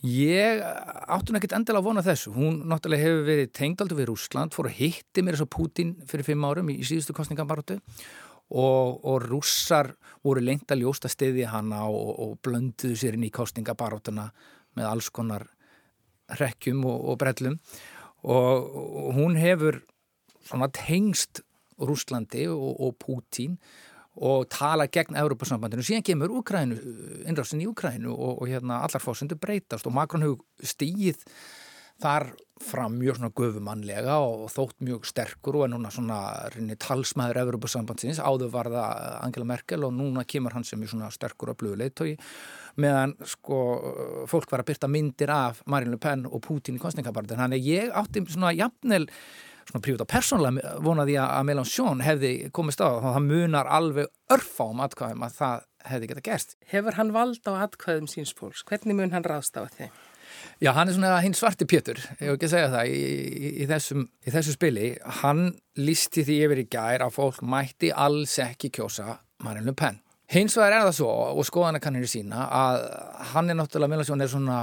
Ég 0.04 0.60
átti 0.60 1.32
hún 1.32 1.38
ekkert 1.38 1.54
endala 1.56 1.80
að 1.80 1.86
vona 1.86 2.02
þessu. 2.04 2.34
Hún 2.34 2.58
náttúrulega 2.68 3.06
hefur 3.06 3.22
verið 3.24 3.52
tengdaldu 3.56 3.96
við 3.96 4.10
Rúsland, 4.10 4.52
fór 4.52 4.68
að 4.68 4.76
hitti 4.82 5.24
mér 5.24 5.38
þess 5.38 5.46
að 5.46 5.54
Putin 5.54 5.94
fyrir 6.10 6.26
fimm 6.26 6.44
árum 6.44 6.68
í 6.74 6.76
síðustu 6.84 7.16
kostningambarótu 7.16 7.78
og, 8.50 9.00
og 9.04 9.24
rússar 9.24 9.94
voru 10.24 10.42
lengt 10.44 10.72
að 10.72 10.84
ljósta 10.84 11.10
stiði 11.12 11.46
hana 11.48 11.84
og, 11.88 12.12
og 12.20 12.36
blönduðu 12.44 12.96
sér 12.98 13.16
inn 13.16 13.26
í 13.28 13.32
kostningabarátuna 13.34 14.28
með 14.76 14.90
alls 14.90 15.10
konar 15.14 15.46
rekkjum 16.40 16.84
og, 16.88 17.00
og 17.12 17.18
brellum. 17.20 17.58
Og 18.24 19.12
hún 19.16 19.36
hefur 19.36 19.82
svona 20.44 20.70
tengst 20.72 21.42
Rúslandi 21.74 22.46
og 22.48 22.94
Pútín 23.02 23.56
og 24.14 24.46
tala 24.52 24.86
gegn 24.86 25.16
Európa-sambandinu 25.18 25.82
síðan 25.82 26.04
kemur 26.06 26.36
Úkrænu, 26.38 26.76
innrásin 27.26 27.64
í 27.64 27.66
Úkrænu 27.66 28.12
og, 28.14 28.44
hérna 28.46 28.84
allar 28.86 29.02
fósendur 29.02 29.40
breytast 29.42 29.88
og 29.90 29.96
Makrón 29.96 30.22
hefur 30.22 30.44
stíð 30.62 31.24
þar 32.02 32.32
fram 32.64 32.94
mjög 32.96 33.18
svona 33.18 33.32
göfumannlega 33.34 34.16
og 34.22 34.44
þótt 34.52 34.82
mjög 34.86 35.06
sterkur 35.08 35.58
og 35.58 35.64
er 35.66 35.72
núna 35.72 35.90
svona 35.92 36.18
rinni 36.54 36.76
talsmaður 36.80 37.40
Evropasambandsins, 37.42 38.20
áður 38.22 38.52
var 38.54 38.70
það 38.72 39.08
Angela 39.26 39.48
Merkel 39.50 39.86
og 39.86 39.94
núna 39.96 40.24
kemur 40.28 40.54
hann 40.54 40.66
sem 40.66 40.82
er 40.82 40.92
svona 40.92 41.10
sterkur 41.14 41.52
og 41.52 41.58
blöðu 41.60 41.80
leittói 41.82 42.12
meðan 42.80 43.16
sko 43.28 43.58
fólk 44.30 44.54
var 44.54 44.62
að 44.62 44.70
byrta 44.70 44.90
myndir 44.90 45.34
af 45.34 45.64
Marine 45.70 45.96
Le 45.96 46.00
Pen 46.00 46.24
og 46.30 46.42
Putin 46.46 46.78
í 46.78 46.82
kostningabartin, 46.82 47.42
þannig 47.42 47.66
ég 47.66 47.92
átti 47.94 48.24
svona 48.28 48.54
jafnvel 48.54 49.08
svona 49.68 49.84
prívat 49.84 50.04
og 50.04 50.10
persónlega 50.10 50.74
vonaði 50.84 51.18
að 51.20 51.46
Mélenchon 51.48 52.02
hefði 52.04 52.32
komist 52.54 52.82
á 52.84 52.88
og 52.88 53.04
það 53.04 53.28
munar 53.28 53.70
alveg 53.72 54.10
örfa 54.34 54.70
um 54.70 54.82
atkvæðum 54.84 55.24
að 55.26 55.38
það 55.38 55.68
hefði 55.90 56.10
geta 56.10 56.24
gerst. 56.24 56.58
Hefur 56.70 56.98
hann 56.98 57.12
vald 57.14 57.48
á 57.48 57.52
atkvæðum 57.66 58.08
síns 58.10 58.34
fólks? 58.36 58.64
Hvernig 58.68 58.98
mun 58.98 59.14
hann 59.16 59.26
ráðst 59.26 59.56
á 59.56 59.64
þið? 59.68 60.04
Já, 60.62 60.70
hann 60.76 60.88
er 60.88 60.96
svona 60.96 61.18
hinn 61.24 61.34
svarti 61.36 61.66
Pétur, 61.68 61.98
ég 62.20 62.28
hef 62.28 62.36
ekki 62.36 62.48
að 62.48 62.54
segja 62.54 62.70
það, 62.72 62.92
í, 62.94 63.02
í, 63.02 63.50
í, 63.64 63.66
þessum, 63.68 64.06
í 64.24 64.32
þessu 64.34 64.54
spili. 64.54 64.88
Hann 65.20 65.44
listi 65.80 66.24
því 66.24 66.38
yfir 66.46 66.62
í 66.62 66.66
gær 66.72 67.04
að 67.04 67.14
fólk 67.18 67.42
mætti 67.44 67.90
alls 67.90 68.38
ekki 68.42 68.70
kjósa 68.74 69.18
Marine 69.44 69.68
Le 69.68 69.76
Pen. 69.76 70.00
Hins 70.32 70.56
vegar 70.56 70.78
er 70.78 70.86
það 70.86 70.94
svo, 70.96 71.10
og 71.36 71.44
skoðanakannir 71.44 72.08
sína, 72.08 72.46
að 72.48 72.84
hann 73.34 73.52
er 73.52 73.58
náttúrulega, 73.58 73.92
Mélagsjón 73.92 74.24
er 74.24 74.30
svona 74.32 74.58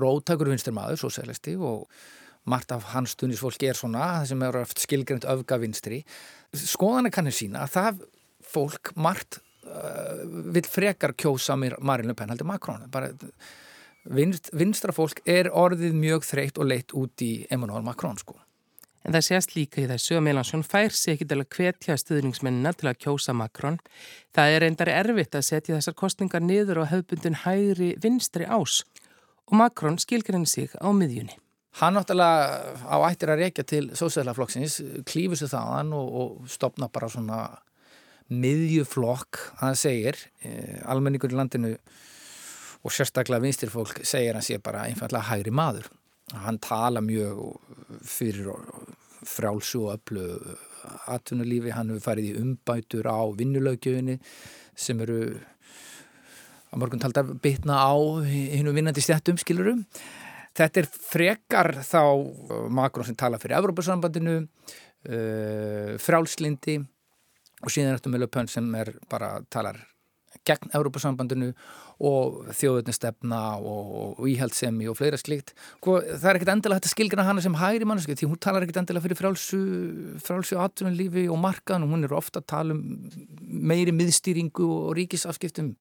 róttakur 0.00 0.48
vinsturmaður, 0.48 1.02
svo 1.02 1.10
seglasti, 1.12 1.52
og 1.60 1.84
margt 2.48 2.72
af 2.72 2.88
hans 2.94 3.12
stunisfólki 3.16 3.68
er 3.68 3.76
svona, 3.76 4.06
það 4.20 4.30
sem 4.30 4.46
eru 4.46 4.62
eftir 4.62 4.86
skilgrend 4.86 5.28
öfga 5.28 5.60
vinstri. 5.60 6.00
Skoðanakannir 6.56 7.36
sína, 7.36 7.66
það 7.68 8.06
fólk 8.46 8.94
margt 8.96 9.40
uh, 9.68 10.24
vil 10.56 10.64
frekar 10.70 11.12
kjósa 11.18 11.58
Marine 11.60 12.08
Le 12.08 12.16
Pen, 12.16 12.32
heldur 12.32 12.48
Macron, 12.48 12.88
bara 12.90 13.12
vinst, 14.10 14.50
vinstra 14.56 14.94
fólk 14.94 15.22
er 15.28 15.50
orðið 15.52 15.94
mjög 15.96 16.26
þreytt 16.26 16.58
og 16.60 16.68
leitt 16.70 16.94
út 16.96 17.22
í 17.24 17.46
Emmanuel 17.50 17.84
Macron 17.86 18.18
sko. 18.20 18.38
En 19.06 19.14
það 19.14 19.26
sést 19.28 19.52
líka 19.54 19.84
í 19.84 19.86
þessu 19.86 20.16
að 20.18 20.24
Mélansson 20.26 20.64
fær 20.66 20.90
sér 20.90 21.14
ekki 21.14 21.28
til 21.30 21.38
að 21.38 21.50
hvetja 21.54 21.96
stuðningsmennina 22.00 22.72
til 22.74 22.88
að 22.90 22.98
kjósa 23.04 23.34
Macron. 23.38 23.78
Það 24.34 24.54
er 24.54 24.64
reyndar 24.64 24.90
erfitt 24.90 25.36
að 25.38 25.46
setja 25.46 25.76
þessar 25.76 25.94
kostningar 26.00 26.42
niður 26.42 26.82
á 26.82 26.90
höfbundin 26.90 27.38
hægri 27.44 27.92
vinstri 28.02 28.48
ás 28.50 28.80
og 29.46 29.54
Macron 29.60 30.00
skilgur 30.02 30.34
henni 30.34 30.50
sig 30.50 30.74
á 30.74 30.90
miðjunni. 30.90 31.38
Hann 31.78 31.94
náttúrulega 31.94 32.88
á 32.88 32.96
ættir 33.06 33.30
að 33.30 33.44
reykja 33.44 33.64
til 33.68 33.84
sósælaflokksins, 33.94 34.80
klífur 35.06 35.38
sér 35.38 35.52
þaðan 35.52 35.92
og, 35.94 36.06
og 36.20 36.50
stopna 36.50 36.88
bara 36.90 37.10
svona 37.12 37.40
miðjuflokk, 38.32 39.38
það 39.60 39.78
segir, 39.78 40.20
eh, 40.42 40.80
almenningur 40.88 41.30
í 41.30 41.36
landinu 41.38 41.74
og 42.86 42.94
sérstaklega 42.94 43.42
vinstirfólk 43.42 44.04
segir 44.06 44.36
hann 44.38 44.44
sé 44.46 44.60
bara 44.62 44.86
einfallega 44.86 45.26
hægri 45.32 45.52
maður. 45.54 45.88
Hann 46.44 46.58
tala 46.62 47.02
mjög 47.02 47.42
fyrir 48.06 48.50
frálsu 49.26 49.86
og 49.86 49.96
öllu 49.96 50.56
atvinnulífi, 51.10 51.72
hann 51.74 51.90
hefur 51.90 52.04
farið 52.12 52.30
í 52.30 52.40
umbætur 52.42 53.08
á 53.10 53.20
vinnulögjöfinni 53.38 54.18
sem 54.76 55.00
eru 55.02 55.20
að 56.70 56.80
morgun 56.82 57.02
talda 57.02 57.24
bitna 57.24 57.80
á 57.82 57.94
hinn 58.26 58.68
og 58.70 58.76
vinnandi 58.76 59.02
stjættum, 59.02 59.38
skilurum. 59.40 59.82
Þetta 60.56 60.82
er 60.82 60.88
frekar 60.88 61.72
þá 61.84 62.02
Makrón 62.72 63.08
sem 63.08 63.18
tala 63.18 63.40
fyrir 63.40 63.58
Evrópasambandinu, 63.58 64.38
uh, 65.10 65.96
frálslindi 66.00 66.78
og 67.62 67.72
síðan 67.72 67.98
þetta 67.98 68.12
með 68.12 68.24
Löpön 68.24 68.50
sem 68.50 68.70
er 68.78 68.94
bara 69.10 69.36
talar 69.52 69.82
gegn 70.46 70.72
Európa-sambandinu 70.76 71.52
og 72.06 72.50
þjóðutnistefna 72.56 73.40
og, 73.58 74.18
og 74.20 74.28
íhaldsemi 74.30 74.88
og 74.90 74.98
fleira 74.98 75.20
slikt. 75.20 75.54
Sko, 75.78 75.98
það 76.04 76.28
er 76.30 76.40
ekkert 76.40 76.52
endilega 76.56 76.80
þetta 76.80 76.92
skilgjana 76.92 77.26
hana 77.28 77.44
sem 77.44 77.56
hægri 77.58 77.88
manneski 77.88 78.18
því 78.18 78.30
hún 78.32 78.42
talar 78.42 78.66
ekkert 78.66 78.82
endilega 78.82 79.06
fyrir 79.06 79.20
frálsu, 79.20 79.62
frálsu 80.24 80.60
atvinnulífi 80.62 81.26
og 81.32 81.40
markaðan 81.42 81.86
og 81.86 81.96
hún 81.96 82.06
er 82.08 82.16
ofta 82.16 82.42
að 82.42 82.50
tala 82.52 82.76
um 82.76 82.84
meiri 83.46 83.94
miðstýringu 83.96 84.66
og 84.66 84.94
ríkisafskiptum. 85.00 85.74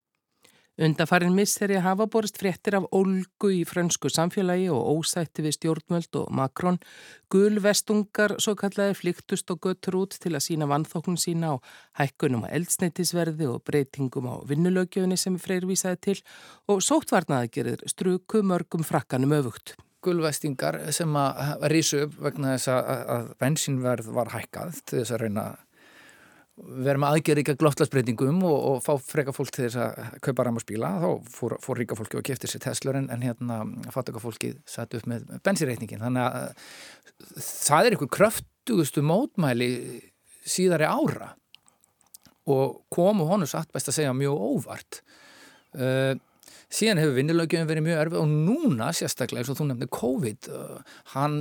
Undarfarin 0.76 1.32
misseri 1.32 1.78
hafa 1.80 2.04
borist 2.12 2.36
fréttir 2.36 2.76
af 2.76 2.90
ólgu 2.92 3.48
í 3.56 3.62
frönsku 3.64 4.10
samfélagi 4.12 4.66
og 4.76 4.98
ósætti 5.00 5.46
við 5.46 5.56
stjórnmöld 5.56 6.18
og 6.20 6.34
Makrón. 6.36 6.82
Gulvestungar 7.32 8.36
svo 8.44 8.58
kallaði 8.60 8.98
flyktust 9.00 9.54
og 9.56 9.62
göttur 9.64 9.96
út 10.02 10.18
til 10.20 10.34
að 10.36 10.44
sína 10.44 10.68
vannþóknum 10.68 11.16
sína 11.16 11.56
á 11.56 11.64
hækkunum 12.02 12.44
á 12.44 12.52
eldsneitisverði 12.60 13.48
og 13.54 13.64
breytingum 13.64 14.28
á 14.28 14.36
vinnulögjöfni 14.44 15.16
sem 15.16 15.40
Freyr 15.40 15.64
vísaði 15.64 16.02
til 16.10 16.20
og 16.68 16.84
sótvarnaði 16.84 17.54
gerir 17.56 17.88
struku 17.88 18.44
mörgum 18.44 18.84
frakkanum 18.84 19.32
öfugt. 19.40 19.78
Gulvestingar 20.04 20.82
sem 20.92 21.16
að 21.16 21.70
rísu 21.72 22.04
upp 22.04 22.20
vegna 22.28 22.58
þess 22.58 22.68
að 22.76 23.32
bensínverð 23.40 24.12
var 24.12 24.36
hækkað 24.36 24.84
til 24.84 25.00
þess 25.00 25.16
að 25.16 25.24
reyna 25.24 25.48
að 25.54 25.65
vera 26.56 27.00
með 27.02 27.18
aðgerð 27.18 27.40
ríka 27.42 27.56
glottlagsbreytingum 27.60 28.44
og, 28.48 28.56
og 28.56 28.78
fá 28.86 28.94
freka 29.04 29.34
fólk 29.36 29.52
til 29.52 29.66
þess 29.66 29.80
að 29.84 30.20
kaupa 30.24 30.46
rammarspíla 30.48 30.92
þá 31.04 31.08
fór, 31.36 31.58
fór 31.64 31.82
ríka 31.82 31.98
fólki 32.00 32.20
og 32.20 32.26
kefti 32.28 32.48
sér 32.48 32.64
Teslur 32.64 33.00
en, 33.00 33.10
en 33.12 33.26
hérna 33.26 33.62
að 33.92 34.22
fólki 34.24 34.54
satt 34.70 34.96
upp 34.96 35.10
með 35.12 35.28
bensireitningin 35.44 36.06
þannig 36.06 36.24
að 36.24 36.70
það 37.44 37.90
er 37.90 37.98
einhver 37.98 38.14
kröftugustu 38.16 39.04
mótmæli 39.04 39.70
síðari 40.46 40.88
ára 40.88 41.34
og 42.52 42.82
komu 42.94 43.28
honu 43.28 43.48
satt 43.50 43.72
best 43.74 43.90
að 43.90 43.98
segja 44.00 44.14
mjög 44.16 44.38
óvart. 44.38 45.02
Uh, 45.76 46.14
síðan 46.72 47.02
hefur 47.02 47.18
vinnilögjum 47.18 47.68
verið 47.68 47.88
mjög 47.88 48.04
erfið 48.04 48.22
og 48.22 48.30
núna 48.32 48.92
sérstaklega 48.96 49.44
eins 49.44 49.52
og 49.52 49.60
þú 49.60 49.68
nefndi 49.72 49.90
COVID 49.92 50.52
uh, 50.54 51.00
hann 51.16 51.40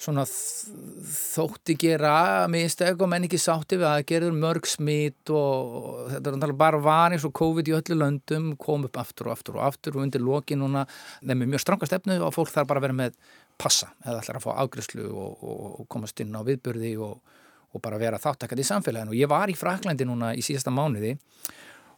svona 0.00 0.24
þótti 0.24 1.76
gera 1.80 2.46
mistök 2.50 3.02
og 3.04 3.10
menn 3.12 3.26
ekki 3.26 3.40
sátti 3.40 3.76
við 3.80 3.88
að 3.90 4.04
gerður 4.08 4.38
mörg 4.40 4.68
smít 4.68 5.32
og 5.36 6.06
þetta 6.14 6.32
er 6.46 6.54
bara 6.56 6.80
var 6.80 7.12
eins 7.12 7.26
og 7.28 7.34
COVID 7.36 7.68
í 7.68 7.74
öllu 7.76 7.98
löndum 8.00 8.54
kom 8.60 8.86
upp 8.88 8.96
aftur 9.02 9.28
og 9.28 9.36
aftur 9.36 9.58
og 9.58 9.66
aftur 9.66 9.98
og 9.98 10.06
undir 10.06 10.24
loki 10.24 10.56
núna 10.56 10.86
þeim 11.20 11.44
er 11.44 11.52
mjög 11.52 11.64
stranga 11.66 11.90
stefnu 11.90 12.16
og 12.24 12.32
fólk 12.36 12.52
þarf 12.54 12.70
bara 12.70 12.80
að 12.80 12.86
vera 12.88 12.98
með 13.02 13.18
passa 13.60 13.90
eða 14.06 14.22
ætlar 14.22 14.40
að 14.40 14.46
fá 14.46 14.50
ágriðslu 14.64 15.10
og, 15.10 15.44
og, 15.44 15.60
og 15.82 15.90
komast 15.92 16.24
inn 16.24 16.32
á 16.32 16.40
viðbörði 16.48 16.94
og, 17.04 17.36
og 17.74 17.84
bara 17.84 18.00
vera 18.00 18.20
þáttakandi 18.22 18.64
í 18.64 18.70
samfélaginu. 18.70 19.12
Og 19.12 19.20
ég 19.20 19.28
var 19.30 19.52
í 19.52 19.58
Fraklandi 19.58 20.08
núna 20.08 20.32
í 20.32 20.44
síðasta 20.44 20.72
mánuði 20.72 21.12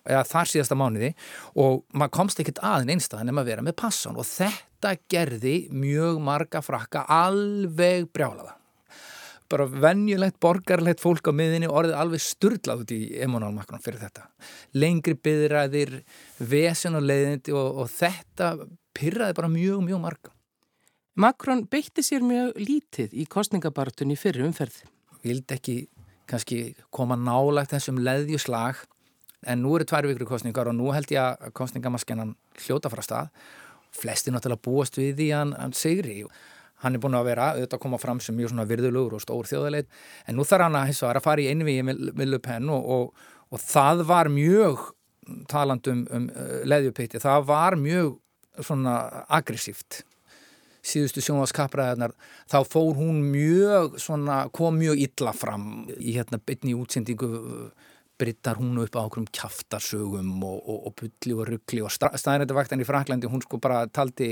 eða 0.02 0.24
þar 0.26 0.50
síðasta 0.50 0.78
mánuði 0.78 1.12
og 1.62 1.84
maður 1.94 2.16
komst 2.18 2.42
ekkert 2.42 2.58
aðeins 2.66 2.96
einstað 2.96 3.22
en 3.22 3.38
að 3.38 3.52
vera 3.52 3.62
með 3.62 3.78
passan 3.84 4.18
og 4.18 4.26
þetta 4.26 4.71
gerði 5.10 5.68
mjög 5.70 6.18
marga 6.22 6.62
frakka 6.64 7.04
alveg 7.08 8.08
brjálaða. 8.12 8.56
Bara 9.52 9.66
venjulegt 9.68 10.38
borgarlegt 10.40 11.00
fólk 11.02 11.28
á 11.28 11.32
miðinni 11.36 11.68
orðið 11.68 11.98
alveg 12.00 12.22
sturdlað 12.24 12.84
út 12.84 12.92
í 12.94 13.00
Macron 13.28 13.82
fyrir 13.84 14.00
þetta. 14.00 14.28
Lengri 14.72 15.14
byðræðir, 15.14 16.02
vesen 16.38 16.96
og 16.96 17.02
leiðindi 17.04 17.52
og, 17.52 17.82
og 17.84 17.90
þetta 17.92 18.54
pyrraði 18.96 19.36
bara 19.36 19.48
mjög, 19.52 19.82
mjög 19.84 20.00
marga. 20.00 20.32
Macron 21.14 21.66
beitti 21.68 22.02
sér 22.02 22.24
mjög 22.24 22.56
lítið 22.56 23.12
í 23.12 23.26
kostningabartunni 23.28 24.16
fyrir 24.16 24.46
umferð. 24.46 24.80
Vildi 25.22 25.54
ekki 25.54 25.76
kannski 26.26 26.74
koma 26.90 27.16
nálagt 27.16 27.74
þessum 27.74 28.00
leðjuslag 28.00 28.80
en 29.44 29.60
nú 29.60 29.74
eru 29.76 29.84
tvær 29.84 30.08
vikri 30.08 30.24
kostningar 30.28 30.70
og 30.70 30.78
nú 30.78 30.92
held 30.94 31.12
ég 31.12 31.20
að 31.20 31.52
kostningamaskenan 31.58 32.32
hljóta 32.62 32.88
frá 32.92 33.02
stað 33.04 33.28
flesti 33.96 34.32
náttúrulega 34.32 34.64
búast 34.64 34.98
við 34.98 35.14
því 35.20 35.28
hann, 35.36 35.54
hann 35.58 35.76
segri 35.76 36.22
hann 36.82 36.96
er 36.96 37.02
búin 37.02 37.14
að 37.14 37.28
vera 37.30 37.50
auðvitað 37.52 37.76
að 37.78 37.84
koma 37.84 38.00
fram 38.02 38.20
sem 38.22 38.36
mjög 38.36 38.52
svona 38.52 38.66
virðulegur 38.66 39.18
og 39.18 39.22
stór 39.22 39.48
þjóðaleit 39.50 39.92
en 40.26 40.38
nú 40.38 40.46
þarf 40.48 40.66
hann 40.66 40.80
að, 40.80 41.04
að 41.12 41.22
fara 41.24 41.44
í 41.44 41.50
einvið 41.52 41.84
með, 41.86 42.02
með 42.18 42.32
Lupen 42.32 42.72
og, 42.74 42.88
og, 42.96 43.28
og 43.52 43.62
það 43.62 44.04
var 44.08 44.32
mjög 44.32 44.88
talandum 45.50 46.06
um 46.10 46.30
uh, 46.32 46.62
leðjupeiti, 46.66 47.20
það 47.22 47.44
var 47.50 47.76
mjög 47.78 48.16
svona 48.60 48.96
aggressíft. 49.32 50.02
Síðustu 50.82 51.22
sjónvaskapraðarnar 51.22 52.10
þá 52.50 52.58
fór 52.66 52.96
hún 52.98 53.20
mjög 53.30 54.00
svona, 54.02 54.42
kom 54.54 54.80
mjög 54.80 55.04
illa 55.04 55.34
fram 55.36 55.86
í 55.94 56.16
hérna 56.16 56.40
bytni 56.42 56.74
útsendingu 56.74 57.30
brittar 58.22 58.60
hún 58.60 58.78
upp 58.82 58.94
á 58.96 59.02
okkur 59.02 59.24
um 59.24 59.30
kjaftarsögum 59.38 60.30
og, 60.46 60.60
og, 60.62 60.78
og 60.88 60.94
bulli 61.02 61.34
og 61.34 61.50
ruggli 61.50 61.82
og 61.82 61.90
staðrættavaktan 61.92 62.84
í 62.84 62.86
Franklandi 62.88 63.30
hún 63.32 63.42
sko 63.42 63.58
bara 63.62 63.82
taldi 63.90 64.30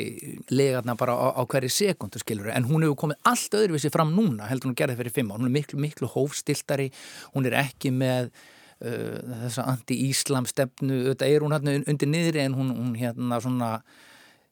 legarna 0.55 0.95
bara 1.01 1.19
á, 1.19 1.27
á 1.37 1.43
hverju 1.43 1.73
sekundu 1.75 2.23
skilur 2.23 2.53
en 2.55 2.71
hún 2.71 2.87
hefur 2.87 3.03
komið 3.05 3.21
allt 3.33 3.59
öðruvísi 3.59 3.93
fram 3.93 4.15
núna 4.15 4.49
heldur 4.51 4.71
hún 4.71 4.79
það 4.79 4.97
fyrir 5.03 5.19
fimm 5.19 5.35
hún 5.35 5.51
er 5.51 5.59
miklu 5.59 5.83
miklu 5.83 6.09
hófstiltari 6.15 6.89
hún 7.35 7.51
er 7.51 7.59
ekki 7.65 7.93
með 7.93 8.33
uh, 8.85 9.19
þessa 9.45 9.67
anti-íslam 9.71 10.49
stefnu. 10.49 11.03
Þetta 11.11 11.29
er 11.29 11.45
hún 11.45 11.57
hérna 11.57 11.77
undir 11.81 12.11
niðri 12.11 12.45
en 12.45 12.57
hún, 12.59 12.73
hún 12.77 12.95
hérna 12.99 13.41
svona 13.43 13.73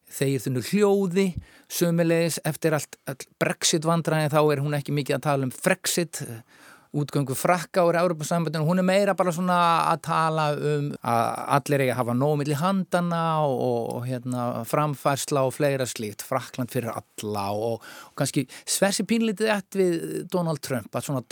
þeir 0.09 0.45
þunnu 0.45 0.65
hljóði. 0.71 1.27
Sömulegis 1.69 2.39
eftir 2.49 2.77
allt, 2.77 2.97
allt 3.09 3.27
brexit 3.41 3.85
vandræði 3.85 4.33
þá 4.33 4.41
er 4.41 4.63
hún 4.65 4.77
ekki 4.77 4.95
mikið 4.95 5.19
að 5.19 5.27
tala 5.27 5.49
um 5.49 5.53
frexit 5.53 6.23
útgöngu 6.97 7.35
frakka 7.37 7.83
úr 7.85 7.99
Európa-sambandinu, 7.99 8.65
hún 8.65 8.81
er 8.81 8.85
meira 8.87 9.13
bara 9.17 9.33
svona 9.33 9.57
að 9.91 10.01
tala 10.07 10.45
um 10.57 10.89
að 10.97 11.27
allir 11.57 11.83
eiga 11.83 11.93
að 11.93 11.99
hafa 12.01 12.15
nómiðli 12.17 12.57
handana 12.57 13.21
og, 13.45 13.83
og 13.93 14.07
hérna, 14.09 14.47
framfærsla 14.69 15.45
og 15.45 15.53
fleira 15.53 15.85
slíkt, 15.89 16.25
Frakland 16.25 16.73
fyrir 16.73 16.95
alla 16.95 17.45
og, 17.53 17.85
og 18.09 18.17
kannski 18.17 18.47
sversi 18.65 19.05
pínlítið 19.05 19.53
eftir 19.53 19.83
við 19.83 20.05
Donald 20.33 20.63
Trump 20.65 20.97
að 20.97 21.09
svona 21.11 21.25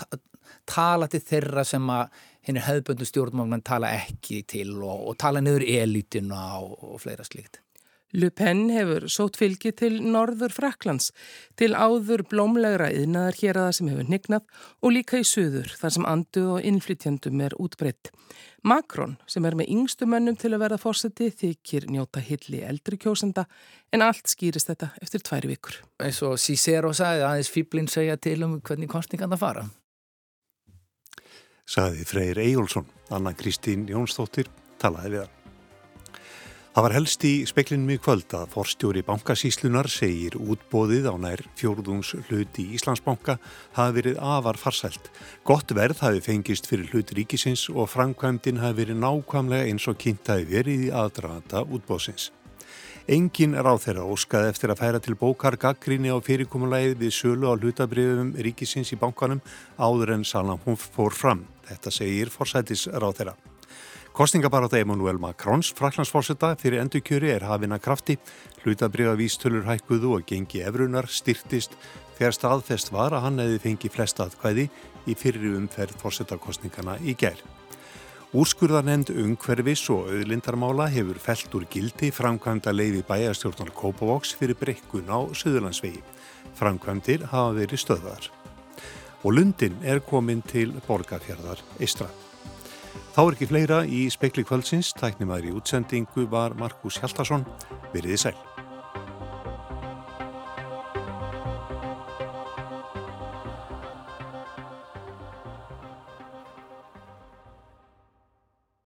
tala 0.70 1.10
til 1.10 1.24
þeirra 1.26 1.65
sem 1.65 1.89
að 1.89 2.20
henni 2.48 2.63
hefðböndu 2.63 3.08
stjórnmálmenn 3.08 3.65
tala 3.65 3.96
ekki 3.98 4.43
til 4.48 4.78
og, 4.78 5.08
og 5.10 5.17
tala 5.20 5.41
niður 5.43 5.65
elitina 5.67 6.60
og 6.62 7.00
fleira 7.02 7.26
slíkt. 7.28 7.63
Le 8.15 8.30
Pen 8.32 8.70
hefur 8.72 9.08
sótt 9.12 9.36
fylgi 9.36 9.74
til 9.76 9.98
norður 10.00 10.54
Fraklands, 10.56 11.10
til 11.60 11.74
áður 11.76 12.24
blómlegra 12.32 12.88
yðnaðar 12.96 13.39
hér 13.41 13.60
að 13.60 13.65
það 13.67 13.74
sem 13.78 13.89
hefur 13.91 14.12
nignað 14.13 14.62
og 14.80 14.93
líka 14.96 15.20
í 15.20 15.26
söður 15.28 15.74
þar 15.76 15.96
sem 15.98 16.08
anduð 16.08 16.54
og 16.56 16.67
innflytjandum 16.72 17.43
er 17.43 17.56
útbreytt. 17.60 18.13
Macron 18.67 19.17
sem 19.28 19.46
er 19.46 19.58
með 19.60 19.72
yngstu 19.76 20.08
mönnum 20.10 20.38
til 20.39 20.54
að 20.54 20.63
verða 20.63 20.80
fórseti 20.82 21.28
þykir 21.36 21.89
njóta 21.91 22.24
hilli 22.24 22.63
eldri 22.67 23.00
kjósenda 23.00 23.46
en 23.91 24.04
allt 24.06 24.32
skýrist 24.32 24.72
þetta 24.72 24.93
eftir 25.04 25.24
tværi 25.28 25.52
vikur. 25.52 25.82
Eins 26.04 26.24
og 26.24 26.39
Cicero 26.39 26.93
sagði 26.96 27.28
aðeins 27.28 27.52
fýblinn 27.54 27.91
segja 27.91 28.17
til 28.17 28.39
um 28.48 28.58
hvernig 28.62 28.91
kostningan 28.91 29.36
það 29.36 29.43
fara. 29.43 29.65
Saði 31.67 32.08
Freyr 32.08 32.39
Ejjólfsson, 32.39 32.88
Anna 33.12 33.36
Kristín 33.36 33.89
Jónsdóttir 33.91 34.48
talaði 34.80 35.17
við 35.17 35.26
hann. 35.26 35.37
Það 36.78 36.86
var 36.86 36.94
helst 36.94 37.24
í 37.26 37.30
speklinum 37.50 37.90
í 37.90 37.96
kvöld 37.98 38.34
að 38.38 38.52
forstjóri 38.54 39.02
bankasíslunar 39.02 39.88
segir 39.90 40.36
útbóðið 40.38 41.08
á 41.10 41.18
nær 41.18 41.42
fjórðungs 41.58 42.12
hluti 42.28 42.68
í 42.68 42.76
Íslandsbanka 42.78 43.40
hafi 43.74 43.96
verið 43.96 44.20
afar 44.22 44.60
farsælt. 44.62 45.10
Gott 45.42 45.74
verð 45.74 46.04
hafi 46.06 46.22
fengist 46.22 46.70
fyrir 46.70 46.94
hlut 46.94 47.16
ríkisins 47.18 47.66
og 47.74 47.90
framkvæmdin 47.96 48.62
hafi 48.62 48.84
verið 48.84 49.02
nákvæmlega 49.02 49.72
eins 49.72 49.90
og 49.90 49.98
kynnt 50.06 50.30
hafi 50.30 50.46
verið 50.54 50.86
í 50.86 50.94
aðdraðanda 51.02 51.66
útbóðsins. 51.66 52.30
Engin 53.10 53.58
ráð 53.58 53.88
þeirra 53.88 54.06
óskaði 54.13 54.54
eftir 54.54 54.78
að 54.78 54.82
færa 54.86 55.02
til 55.02 55.18
bókar 55.18 55.58
gaggrinni 55.58 56.13
á 56.13 56.22
fyrirkomulegið 56.22 56.98
við 57.02 57.18
sölu 57.24 57.50
á 57.50 57.58
hlutabriðum 57.58 58.36
ríkisins 58.38 58.94
í 58.94 59.02
bankanum 59.02 59.42
áður 59.82 60.20
en 60.20 60.30
Salam 60.30 60.62
fór 60.62 61.10
fram. 61.26 61.48
Þetta 61.66 62.00
segir 62.04 62.30
forsætis 62.30 62.86
ráð 62.94 63.24
þeirra. 63.24 63.40
Kostningabaráta 64.17 64.80
Emanuel 64.82 65.19
Macrons 65.21 65.67
fraklandsforsetta 65.77 66.56
fyrir 66.58 66.82
endurkjöri 66.82 67.30
er 67.30 67.43
hafina 67.45 67.77
krafti, 67.77 68.15
hlutabriða 68.63 69.12
vístölur 69.19 69.67
hækkuðu 69.67 70.15
og 70.15 70.23
gengi 70.25 70.63
efrunar 70.65 71.06
styrtist 71.06 71.75
þegar 72.17 72.34
staðfest 72.34 72.89
var 72.95 73.13
að 73.13 73.27
hann 73.27 73.38
hefði 73.43 73.62
fengið 73.67 73.93
flest 73.93 74.23
aðkvæði 74.25 74.65
í 75.06 75.17
fyrir 75.21 75.60
umferð 75.60 76.01
forsettakostningana 76.01 76.97
í 77.06 77.13
gær. 77.13 77.38
Úrskurðarnend 78.34 79.13
umhverfis 79.13 79.86
og 79.93 80.10
auðlindarmála 80.10 80.89
hefur 80.97 81.21
felt 81.21 81.53
úr 81.53 81.69
gildi 81.69 82.10
framkvæmda 82.10 82.73
leiði 82.73 83.06
bæjastjórnar 83.06 83.69
Kópavóks 83.77 84.34
fyrir 84.39 84.58
brekkun 84.58 85.13
á 85.13 85.30
Suðurlandsvegi. 85.30 86.01
Framkvæmdir 86.58 87.30
hafa 87.30 87.53
verið 87.53 87.86
stöðar. 87.86 88.32
og 89.23 89.34
Lundin 89.34 89.77
er 89.84 89.99
komin 89.99 90.41
til 90.41 90.73
borgarfjörðar 90.88 91.62
Eistra. 91.80 92.10
Þá 93.17 93.23
er 93.23 93.34
ekki 93.34 93.45
fleira 93.49 93.77
í 93.89 94.03
spekli 94.13 94.43
kvöldsins, 94.45 94.91
tæknimaður 94.93 95.47
í 95.49 95.53
útsendingu 95.58 96.27
var 96.30 96.53
Markus 96.60 96.99
Hjaltarsson, 97.01 97.47
veriði 97.89 98.19
sæl. 98.27 98.36